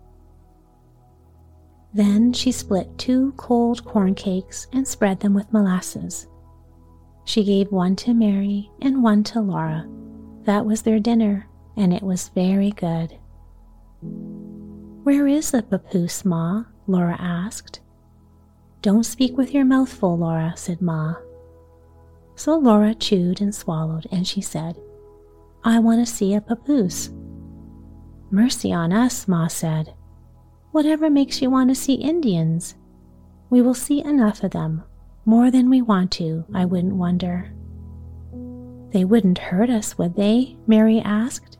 Then 1.95 2.33
she 2.33 2.53
split 2.53 2.97
two 2.99 3.33
cold 3.37 3.85
corn 3.85 4.15
cakes 4.15 4.67
and 4.73 4.87
spread 4.87 5.21
them 5.21 5.35
with 5.35 5.53
molasses. 5.53 6.27
She 7.25 7.45
gave 7.45 7.71
one 7.71 7.97
to 7.97 8.15
Mary 8.15 8.71
and 8.81 9.03
one 9.03 9.23
to 9.25 9.41
Laura. 9.41 9.87
That 10.45 10.67
was 10.67 10.83
their 10.83 10.99
dinner, 10.99 11.49
and 11.77 11.93
it 11.93 12.03
was 12.03 12.31
very 12.31 12.71
good. 12.71 13.17
Where 15.05 15.27
is 15.27 15.51
the 15.51 15.63
papoose, 15.63 16.25
Ma? 16.25 16.65
Laura 16.87 17.17
asked. 17.19 17.81
Don't 18.81 19.05
speak 19.05 19.37
with 19.37 19.55
your 19.55 19.65
mouth 19.65 19.93
full, 19.93 20.19
Laura, 20.19 20.55
said 20.57 20.83
Ma. 20.83 21.15
So 22.35 22.57
Laura 22.57 22.95
chewed 22.95 23.41
and 23.41 23.55
swallowed, 23.55 24.07
and 24.11 24.27
she 24.27 24.41
said, 24.41 24.81
I 25.65 25.79
want 25.79 26.05
to 26.05 26.13
see 26.13 26.35
a 26.35 26.41
papoose. 26.41 27.11
Mercy 28.31 28.73
on 28.73 28.93
us, 28.93 29.29
Ma 29.29 29.47
said. 29.47 29.95
Whatever 30.73 31.11
makes 31.11 31.43
you 31.43 31.51
want 31.51 31.69
to 31.69 31.75
see 31.75 31.95
Indians? 31.95 32.75
We 33.51 33.61
will 33.61 33.75
see 33.75 34.03
enough 34.03 34.43
of 34.43 34.53
them, 34.53 34.83
more 35.25 35.51
than 35.51 35.71
we 35.71 35.83
want 35.83 36.11
to, 36.13 36.45
I 36.55 36.65
wouldn't 36.65 36.97
wonder. 36.97 37.53
They 38.91 39.05
wouldn't 39.05 39.39
hurt 39.39 39.71
us, 39.71 39.97
would 39.99 40.17
they? 40.17 40.57
Mary 40.67 41.01
asked. 41.01 41.59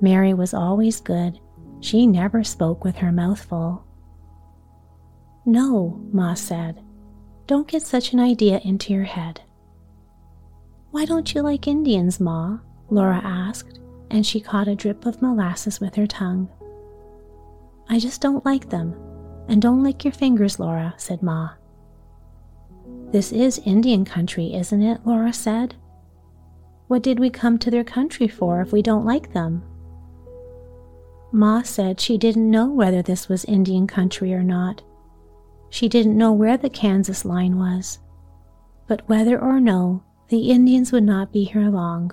Mary 0.00 0.32
was 0.32 0.54
always 0.54 1.00
good. 1.00 1.40
She 1.80 2.06
never 2.06 2.44
spoke 2.44 2.84
with 2.84 2.96
her 2.96 3.10
mouth 3.10 3.40
full. 3.40 3.84
No, 5.44 6.00
Ma 6.12 6.34
said. 6.34 6.82
Don't 7.46 7.66
get 7.66 7.82
such 7.82 8.12
an 8.12 8.20
idea 8.20 8.60
into 8.62 8.92
your 8.92 9.04
head. 9.04 9.40
Why 10.90 11.04
don't 11.04 11.34
you 11.34 11.42
like 11.42 11.68
Indians, 11.68 12.18
Ma? 12.18 12.58
Laura 12.90 13.20
asked, 13.22 13.80
and 14.10 14.24
she 14.24 14.40
caught 14.40 14.68
a 14.68 14.74
drip 14.74 15.04
of 15.04 15.20
molasses 15.20 15.80
with 15.80 15.94
her 15.96 16.06
tongue. 16.06 16.48
I 17.88 17.98
just 17.98 18.20
don't 18.20 18.44
like 18.44 18.70
them. 18.70 18.94
And 19.48 19.62
don't 19.62 19.82
lick 19.82 20.04
your 20.04 20.12
fingers, 20.12 20.58
Laura, 20.58 20.94
said 20.98 21.22
Ma. 21.22 21.50
This 23.12 23.32
is 23.32 23.60
Indian 23.64 24.04
country, 24.04 24.54
isn't 24.54 24.82
it? 24.82 25.00
Laura 25.06 25.32
said. 25.32 25.74
What 26.88 27.02
did 27.02 27.18
we 27.18 27.30
come 27.30 27.58
to 27.58 27.70
their 27.70 27.84
country 27.84 28.28
for 28.28 28.60
if 28.60 28.72
we 28.72 28.82
don't 28.82 29.06
like 29.06 29.32
them? 29.32 29.62
Ma 31.32 31.62
said 31.62 32.00
she 32.00 32.16
didn't 32.18 32.50
know 32.50 32.66
whether 32.66 33.02
this 33.02 33.28
was 33.28 33.44
Indian 33.46 33.86
country 33.86 34.32
or 34.34 34.42
not. 34.42 34.82
She 35.70 35.88
didn't 35.88 36.16
know 36.16 36.32
where 36.32 36.56
the 36.56 36.70
Kansas 36.70 37.24
line 37.24 37.58
was. 37.58 37.98
But 38.86 39.06
whether 39.08 39.38
or 39.38 39.60
no, 39.60 40.02
the 40.28 40.50
Indians 40.50 40.92
would 40.92 41.04
not 41.04 41.32
be 41.32 41.44
here 41.44 41.70
long. 41.70 42.12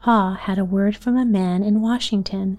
Pa 0.00 0.34
had 0.34 0.58
a 0.58 0.64
word 0.64 0.96
from 0.96 1.18
a 1.18 1.24
man 1.24 1.62
in 1.62 1.82
Washington 1.82 2.58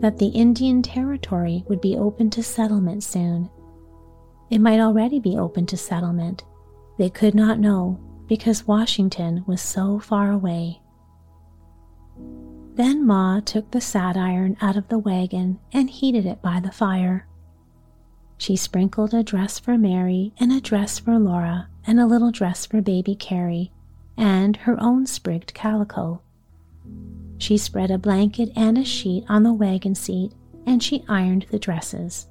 that 0.00 0.18
the 0.18 0.28
Indian 0.28 0.82
Territory 0.82 1.64
would 1.68 1.80
be 1.80 1.96
open 1.96 2.30
to 2.30 2.42
settlement 2.42 3.04
soon. 3.04 3.48
It 4.50 4.60
might 4.60 4.80
already 4.80 5.20
be 5.20 5.36
open 5.36 5.66
to 5.66 5.76
settlement. 5.76 6.44
They 6.98 7.10
could 7.10 7.34
not 7.34 7.60
know 7.60 8.00
because 8.26 8.66
Washington 8.66 9.44
was 9.46 9.62
so 9.62 10.00
far 10.00 10.32
away. 10.32 10.80
Then 12.74 13.06
Ma 13.06 13.40
took 13.40 13.70
the 13.70 13.80
sad 13.80 14.16
iron 14.16 14.56
out 14.60 14.76
of 14.76 14.88
the 14.88 14.98
wagon 14.98 15.60
and 15.72 15.88
heated 15.88 16.26
it 16.26 16.42
by 16.42 16.60
the 16.60 16.72
fire. 16.72 17.28
She 18.36 18.56
sprinkled 18.56 19.14
a 19.14 19.22
dress 19.22 19.58
for 19.58 19.78
Mary 19.78 20.32
and 20.38 20.50
a 20.50 20.60
dress 20.60 20.98
for 20.98 21.18
Laura 21.18 21.69
and 21.90 21.98
a 21.98 22.06
little 22.06 22.30
dress 22.30 22.66
for 22.66 22.80
baby 22.80 23.16
Carrie 23.16 23.72
and 24.16 24.58
her 24.58 24.80
own 24.80 25.04
sprigged 25.04 25.52
calico. 25.54 26.22
She 27.38 27.58
spread 27.58 27.90
a 27.90 27.98
blanket 27.98 28.52
and 28.54 28.78
a 28.78 28.84
sheet 28.84 29.24
on 29.28 29.42
the 29.42 29.52
wagon 29.52 29.96
seat 29.96 30.30
and 30.64 30.80
she 30.80 31.04
ironed 31.08 31.46
the 31.50 31.58
dresses. 31.58 32.28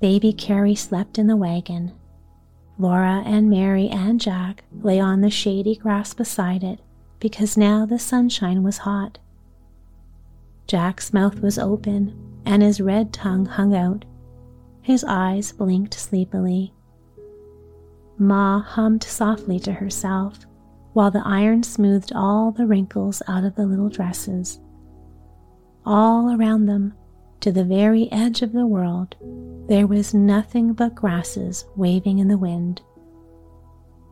Baby 0.00 0.32
Carrie 0.32 0.74
slept 0.74 1.18
in 1.18 1.26
the 1.26 1.36
wagon. 1.36 1.92
Laura 2.78 3.22
and 3.26 3.50
Mary 3.50 3.88
and 3.88 4.18
Jack 4.18 4.64
lay 4.80 4.98
on 4.98 5.20
the 5.20 5.28
shady 5.28 5.76
grass 5.76 6.14
beside 6.14 6.64
it 6.64 6.80
because 7.20 7.58
now 7.58 7.84
the 7.84 7.98
sunshine 7.98 8.62
was 8.62 8.78
hot. 8.78 9.18
Jack's 10.66 11.12
mouth 11.12 11.40
was 11.40 11.58
open 11.58 12.16
and 12.46 12.62
his 12.62 12.80
red 12.80 13.12
tongue 13.12 13.44
hung 13.44 13.76
out. 13.76 14.06
His 14.80 15.04
eyes 15.04 15.52
blinked 15.52 15.92
sleepily. 15.92 16.72
Ma 18.18 18.60
hummed 18.60 19.02
softly 19.02 19.58
to 19.60 19.72
herself 19.72 20.46
while 20.92 21.10
the 21.10 21.22
iron 21.24 21.62
smoothed 21.62 22.12
all 22.12 22.50
the 22.50 22.66
wrinkles 22.66 23.22
out 23.28 23.44
of 23.44 23.54
the 23.54 23.66
little 23.66 23.88
dresses. 23.88 24.58
All 25.86 26.32
around 26.32 26.66
them, 26.66 26.94
to 27.40 27.52
the 27.52 27.64
very 27.64 28.10
edge 28.10 28.42
of 28.42 28.52
the 28.52 28.66
world, 28.66 29.14
there 29.68 29.86
was 29.86 30.12
nothing 30.12 30.72
but 30.72 30.96
grasses 30.96 31.64
waving 31.76 32.18
in 32.18 32.26
the 32.26 32.36
wind. 32.36 32.82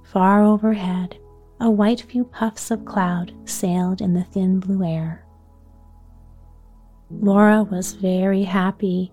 Far 0.04 0.44
overhead, 0.44 1.16
a 1.60 1.68
white 1.68 2.02
few 2.02 2.24
puffs 2.24 2.70
of 2.70 2.84
cloud 2.84 3.32
sailed 3.46 4.00
in 4.00 4.14
the 4.14 4.22
thin 4.22 4.60
blue 4.60 4.84
air. 4.84 5.26
Laura 7.10 7.64
was 7.64 7.94
very 7.94 8.44
happy. 8.44 9.12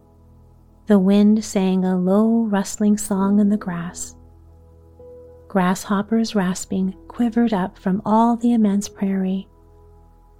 The 0.85 0.99
wind 0.99 1.43
sang 1.43 1.85
a 1.85 1.97
low, 1.97 2.43
rustling 2.43 2.97
song 2.97 3.39
in 3.39 3.49
the 3.49 3.57
grass. 3.57 4.15
Grasshoppers 5.53 6.33
rasping 6.33 6.95
quivered 7.07 7.53
up 7.53 7.77
from 7.77 8.01
all 8.03 8.35
the 8.35 8.53
immense 8.53 8.89
prairie. 8.89 9.47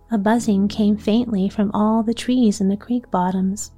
A 0.09 0.17
buzzing 0.17 0.67
came 0.67 0.97
faintly 0.97 1.49
from 1.49 1.69
all 1.71 2.01
the 2.01 2.15
trees 2.15 2.59
in 2.59 2.67
the 2.67 2.75
creek 2.75 3.11
bottoms. 3.11 3.69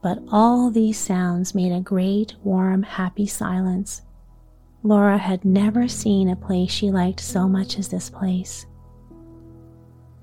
But 0.00 0.22
all 0.30 0.70
these 0.70 0.96
sounds 0.96 1.56
made 1.56 1.72
a 1.72 1.80
great, 1.80 2.36
warm, 2.44 2.84
happy 2.84 3.26
silence. 3.26 4.02
Laura 4.84 5.18
had 5.18 5.44
never 5.44 5.88
seen 5.88 6.28
a 6.28 6.36
place 6.36 6.70
she 6.70 6.88
liked 6.88 7.18
so 7.18 7.48
much 7.48 7.76
as 7.76 7.88
this 7.88 8.08
place. 8.08 8.64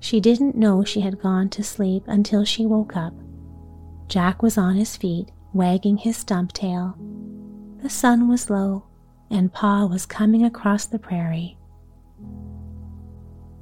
She 0.00 0.18
didn't 0.18 0.56
know 0.56 0.82
she 0.82 1.02
had 1.02 1.20
gone 1.20 1.50
to 1.50 1.62
sleep 1.62 2.04
until 2.06 2.46
she 2.46 2.64
woke 2.64 2.96
up. 2.96 3.12
Jack 4.08 4.42
was 4.42 4.56
on 4.56 4.76
his 4.76 4.96
feet, 4.96 5.30
wagging 5.52 5.98
his 5.98 6.16
stump 6.16 6.54
tail. 6.54 6.96
The 7.82 7.90
sun 7.90 8.28
was 8.28 8.48
low, 8.48 8.86
and 9.32 9.52
Pa 9.52 9.86
was 9.86 10.06
coming 10.06 10.44
across 10.44 10.86
the 10.86 10.98
prairie. 10.98 11.56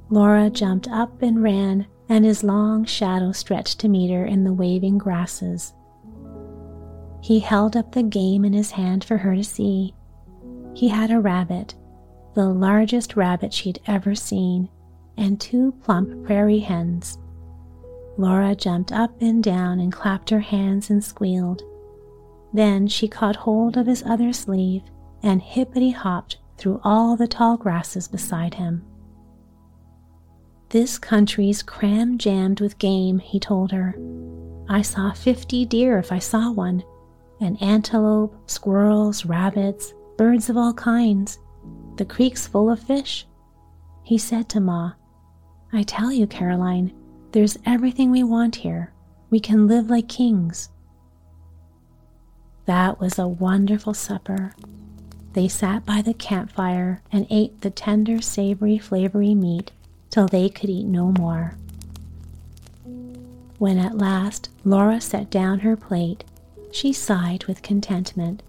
Laura 0.09 0.49
jumped 0.49 0.89
up 0.89 1.21
and 1.21 1.41
ran, 1.41 1.87
and 2.09 2.25
his 2.25 2.43
long 2.43 2.83
shadow 2.83 3.31
stretched 3.31 3.79
to 3.79 3.87
meet 3.87 4.11
her 4.11 4.25
in 4.25 4.43
the 4.43 4.53
waving 4.53 4.97
grasses. 4.97 5.73
He 7.21 7.39
held 7.39 7.77
up 7.77 7.93
the 7.93 8.03
game 8.03 8.43
in 8.43 8.51
his 8.51 8.71
hand 8.71 9.03
for 9.05 9.17
her 9.17 9.35
to 9.35 9.43
see. 9.43 9.95
He 10.73 10.89
had 10.89 11.11
a 11.11 11.19
rabbit, 11.21 11.75
the 12.33 12.49
largest 12.49 13.15
rabbit 13.15 13.53
she'd 13.53 13.79
ever 13.87 14.15
seen, 14.15 14.69
and 15.17 15.39
two 15.39 15.71
plump 15.83 16.25
prairie 16.25 16.59
hens. 16.59 17.17
Laura 18.17 18.53
jumped 18.55 18.91
up 18.91 19.21
and 19.21 19.41
down 19.41 19.79
and 19.79 19.93
clapped 19.93 20.29
her 20.29 20.41
hands 20.41 20.89
and 20.89 21.01
squealed. 21.01 21.61
Then 22.53 22.87
she 22.87 23.07
caught 23.07 23.37
hold 23.37 23.77
of 23.77 23.87
his 23.87 24.03
other 24.03 24.33
sleeve 24.33 24.83
and 25.23 25.41
hippity 25.41 25.91
hopped 25.91 26.37
through 26.57 26.81
all 26.83 27.15
the 27.15 27.27
tall 27.27 27.57
grasses 27.57 28.07
beside 28.07 28.53
him. 28.53 28.83
This 30.69 30.97
country's 30.97 31.61
cram 31.61 32.17
jammed 32.17 32.61
with 32.61 32.77
game, 32.77 33.19
he 33.19 33.39
told 33.39 33.71
her. 33.71 33.95
I 34.69 34.81
saw 34.81 35.11
fifty 35.11 35.65
deer 35.65 35.97
if 35.97 36.11
I 36.11 36.19
saw 36.19 36.51
one, 36.51 36.83
and 37.41 37.61
antelope, 37.61 38.35
squirrels, 38.49 39.25
rabbits, 39.25 39.93
birds 40.17 40.49
of 40.49 40.55
all 40.57 40.73
kinds. 40.73 41.39
The 41.97 42.05
creek's 42.05 42.47
full 42.47 42.69
of 42.69 42.79
fish. 42.79 43.27
He 44.03 44.17
said 44.17 44.47
to 44.49 44.59
Ma, 44.59 44.93
I 45.73 45.83
tell 45.83 46.11
you, 46.11 46.25
Caroline, 46.25 46.93
there's 47.31 47.57
everything 47.65 48.11
we 48.11 48.23
want 48.23 48.55
here. 48.55 48.93
We 49.29 49.39
can 49.39 49.67
live 49.67 49.89
like 49.89 50.07
kings. 50.07 50.69
That 52.65 52.99
was 52.99 53.17
a 53.17 53.27
wonderful 53.27 53.93
supper. 53.93 54.53
They 55.33 55.47
sat 55.47 55.85
by 55.85 56.01
the 56.01 56.13
campfire 56.13 57.01
and 57.11 57.25
ate 57.29 57.61
the 57.61 57.69
tender, 57.69 58.21
savory, 58.21 58.77
flavory 58.77 59.33
meat 59.33 59.71
till 60.09 60.27
they 60.27 60.49
could 60.49 60.69
eat 60.69 60.85
no 60.85 61.13
more. 61.13 61.55
When 63.57 63.77
at 63.77 63.97
last 63.97 64.49
Laura 64.65 64.99
set 64.99 65.29
down 65.29 65.59
her 65.59 65.77
plate, 65.77 66.25
she 66.71 66.91
sighed 66.91 67.45
with 67.45 67.61
contentment. 67.61 68.43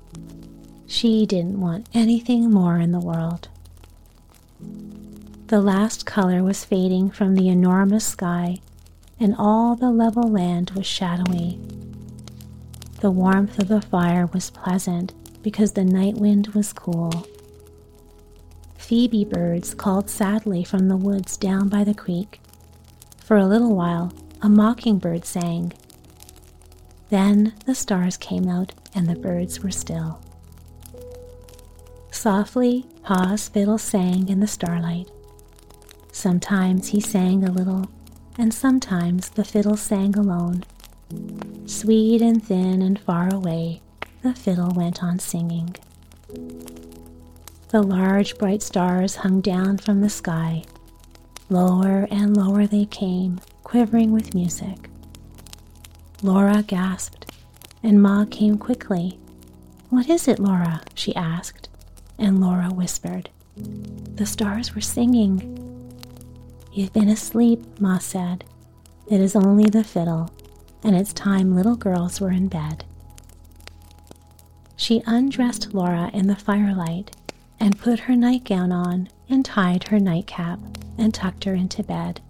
She 0.86 1.24
didn't 1.24 1.60
want 1.60 1.88
anything 1.94 2.50
more 2.50 2.78
in 2.78 2.92
the 2.92 3.00
world. 3.00 3.48
The 5.46 5.60
last 5.60 6.06
color 6.06 6.42
was 6.42 6.64
fading 6.64 7.10
from 7.10 7.34
the 7.34 7.48
enormous 7.48 8.06
sky, 8.06 8.58
and 9.20 9.34
all 9.38 9.76
the 9.76 9.90
level 9.90 10.28
land 10.28 10.70
was 10.70 10.86
shadowy. 10.86 11.60
The 13.00 13.10
warmth 13.10 13.58
of 13.58 13.68
the 13.68 13.82
fire 13.82 14.26
was 14.26 14.50
pleasant 14.50 15.12
because 15.42 15.72
the 15.72 15.84
night 15.84 16.14
wind 16.14 16.48
was 16.48 16.72
cool. 16.72 17.26
Phoebe 18.76 19.24
birds 19.24 19.74
called 19.74 20.10
sadly 20.10 20.64
from 20.64 20.88
the 20.88 20.96
woods 20.96 21.36
down 21.36 21.68
by 21.68 21.84
the 21.84 21.94
creek. 21.94 22.40
For 23.18 23.36
a 23.36 23.46
little 23.46 23.74
while, 23.74 24.12
a 24.42 24.48
mockingbird 24.48 25.24
sang. 25.24 25.72
Then 27.08 27.54
the 27.66 27.74
stars 27.74 28.16
came 28.16 28.48
out 28.48 28.72
and 28.94 29.06
the 29.06 29.14
birds 29.14 29.60
were 29.60 29.70
still. 29.70 30.20
Softly, 32.10 32.86
Pa's 33.04 33.48
fiddle 33.48 33.78
sang 33.78 34.28
in 34.28 34.40
the 34.40 34.46
starlight. 34.46 35.10
Sometimes 36.12 36.88
he 36.88 37.00
sang 37.00 37.42
a 37.42 37.50
little, 37.50 37.90
and 38.38 38.52
sometimes 38.52 39.30
the 39.30 39.44
fiddle 39.44 39.76
sang 39.76 40.16
alone. 40.16 40.64
Sweet 41.66 42.20
and 42.20 42.44
thin 42.44 42.82
and 42.82 42.98
far 43.00 43.32
away, 43.32 43.80
the 44.22 44.34
fiddle 44.34 44.70
went 44.74 45.02
on 45.02 45.18
singing. 45.18 45.74
The 47.68 47.82
large 47.82 48.38
bright 48.38 48.62
stars 48.62 49.16
hung 49.16 49.40
down 49.40 49.78
from 49.78 50.00
the 50.00 50.10
sky. 50.10 50.64
Lower 51.50 52.06
and 52.10 52.36
lower 52.36 52.66
they 52.66 52.84
came, 52.84 53.40
quivering 53.64 54.12
with 54.12 54.34
music. 54.34 54.88
Laura 56.22 56.62
gasped, 56.62 57.32
and 57.82 58.00
Ma 58.00 58.24
came 58.24 58.58
quickly. 58.58 59.18
What 59.90 60.08
is 60.08 60.28
it, 60.28 60.38
Laura? 60.38 60.82
she 60.94 61.14
asked, 61.16 61.68
and 62.18 62.40
Laura 62.40 62.68
whispered. 62.70 63.28
The 63.56 64.26
stars 64.26 64.74
were 64.74 64.80
singing. 64.80 65.58
You've 66.72 66.92
been 66.92 67.08
asleep, 67.08 67.60
Ma 67.80 67.98
said. 67.98 68.44
It 69.08 69.20
is 69.20 69.34
only 69.34 69.68
the 69.68 69.84
fiddle, 69.84 70.30
and 70.84 70.94
it's 70.94 71.12
time 71.12 71.56
little 71.56 71.76
girls 71.76 72.20
were 72.20 72.30
in 72.30 72.48
bed. 72.48 72.84
She 74.82 75.00
undressed 75.06 75.74
Laura 75.74 76.10
in 76.12 76.26
the 76.26 76.34
firelight 76.34 77.14
and 77.60 77.78
put 77.78 78.00
her 78.00 78.16
nightgown 78.16 78.72
on 78.72 79.10
and 79.28 79.44
tied 79.44 79.84
her 79.84 80.00
nightcap 80.00 80.58
and 80.98 81.14
tucked 81.14 81.44
her 81.44 81.54
into 81.54 81.84
bed. 81.84 82.20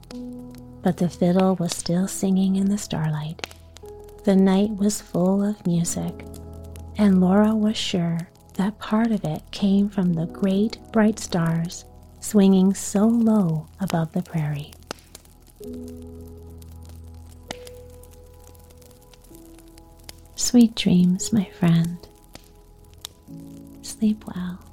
But 0.82 0.98
the 0.98 1.08
fiddle 1.08 1.56
was 1.56 1.74
still 1.74 2.06
singing 2.06 2.56
in 2.56 2.68
the 2.68 2.76
starlight. 2.76 3.46
The 4.24 4.36
night 4.36 4.68
was 4.76 5.00
full 5.00 5.42
of 5.42 5.66
music, 5.66 6.26
and 6.98 7.22
Laura 7.22 7.54
was 7.54 7.78
sure 7.78 8.28
that 8.58 8.78
part 8.78 9.12
of 9.12 9.24
it 9.24 9.40
came 9.50 9.88
from 9.88 10.12
the 10.12 10.26
great 10.26 10.76
bright 10.92 11.18
stars 11.18 11.86
swinging 12.20 12.74
so 12.74 13.06
low 13.06 13.66
above 13.80 14.12
the 14.12 14.20
prairie. 14.20 14.74
Sweet 20.36 20.74
dreams, 20.74 21.32
my 21.32 21.46
friend. 21.58 21.96
Sleep 24.02 24.24
well. 24.26 24.71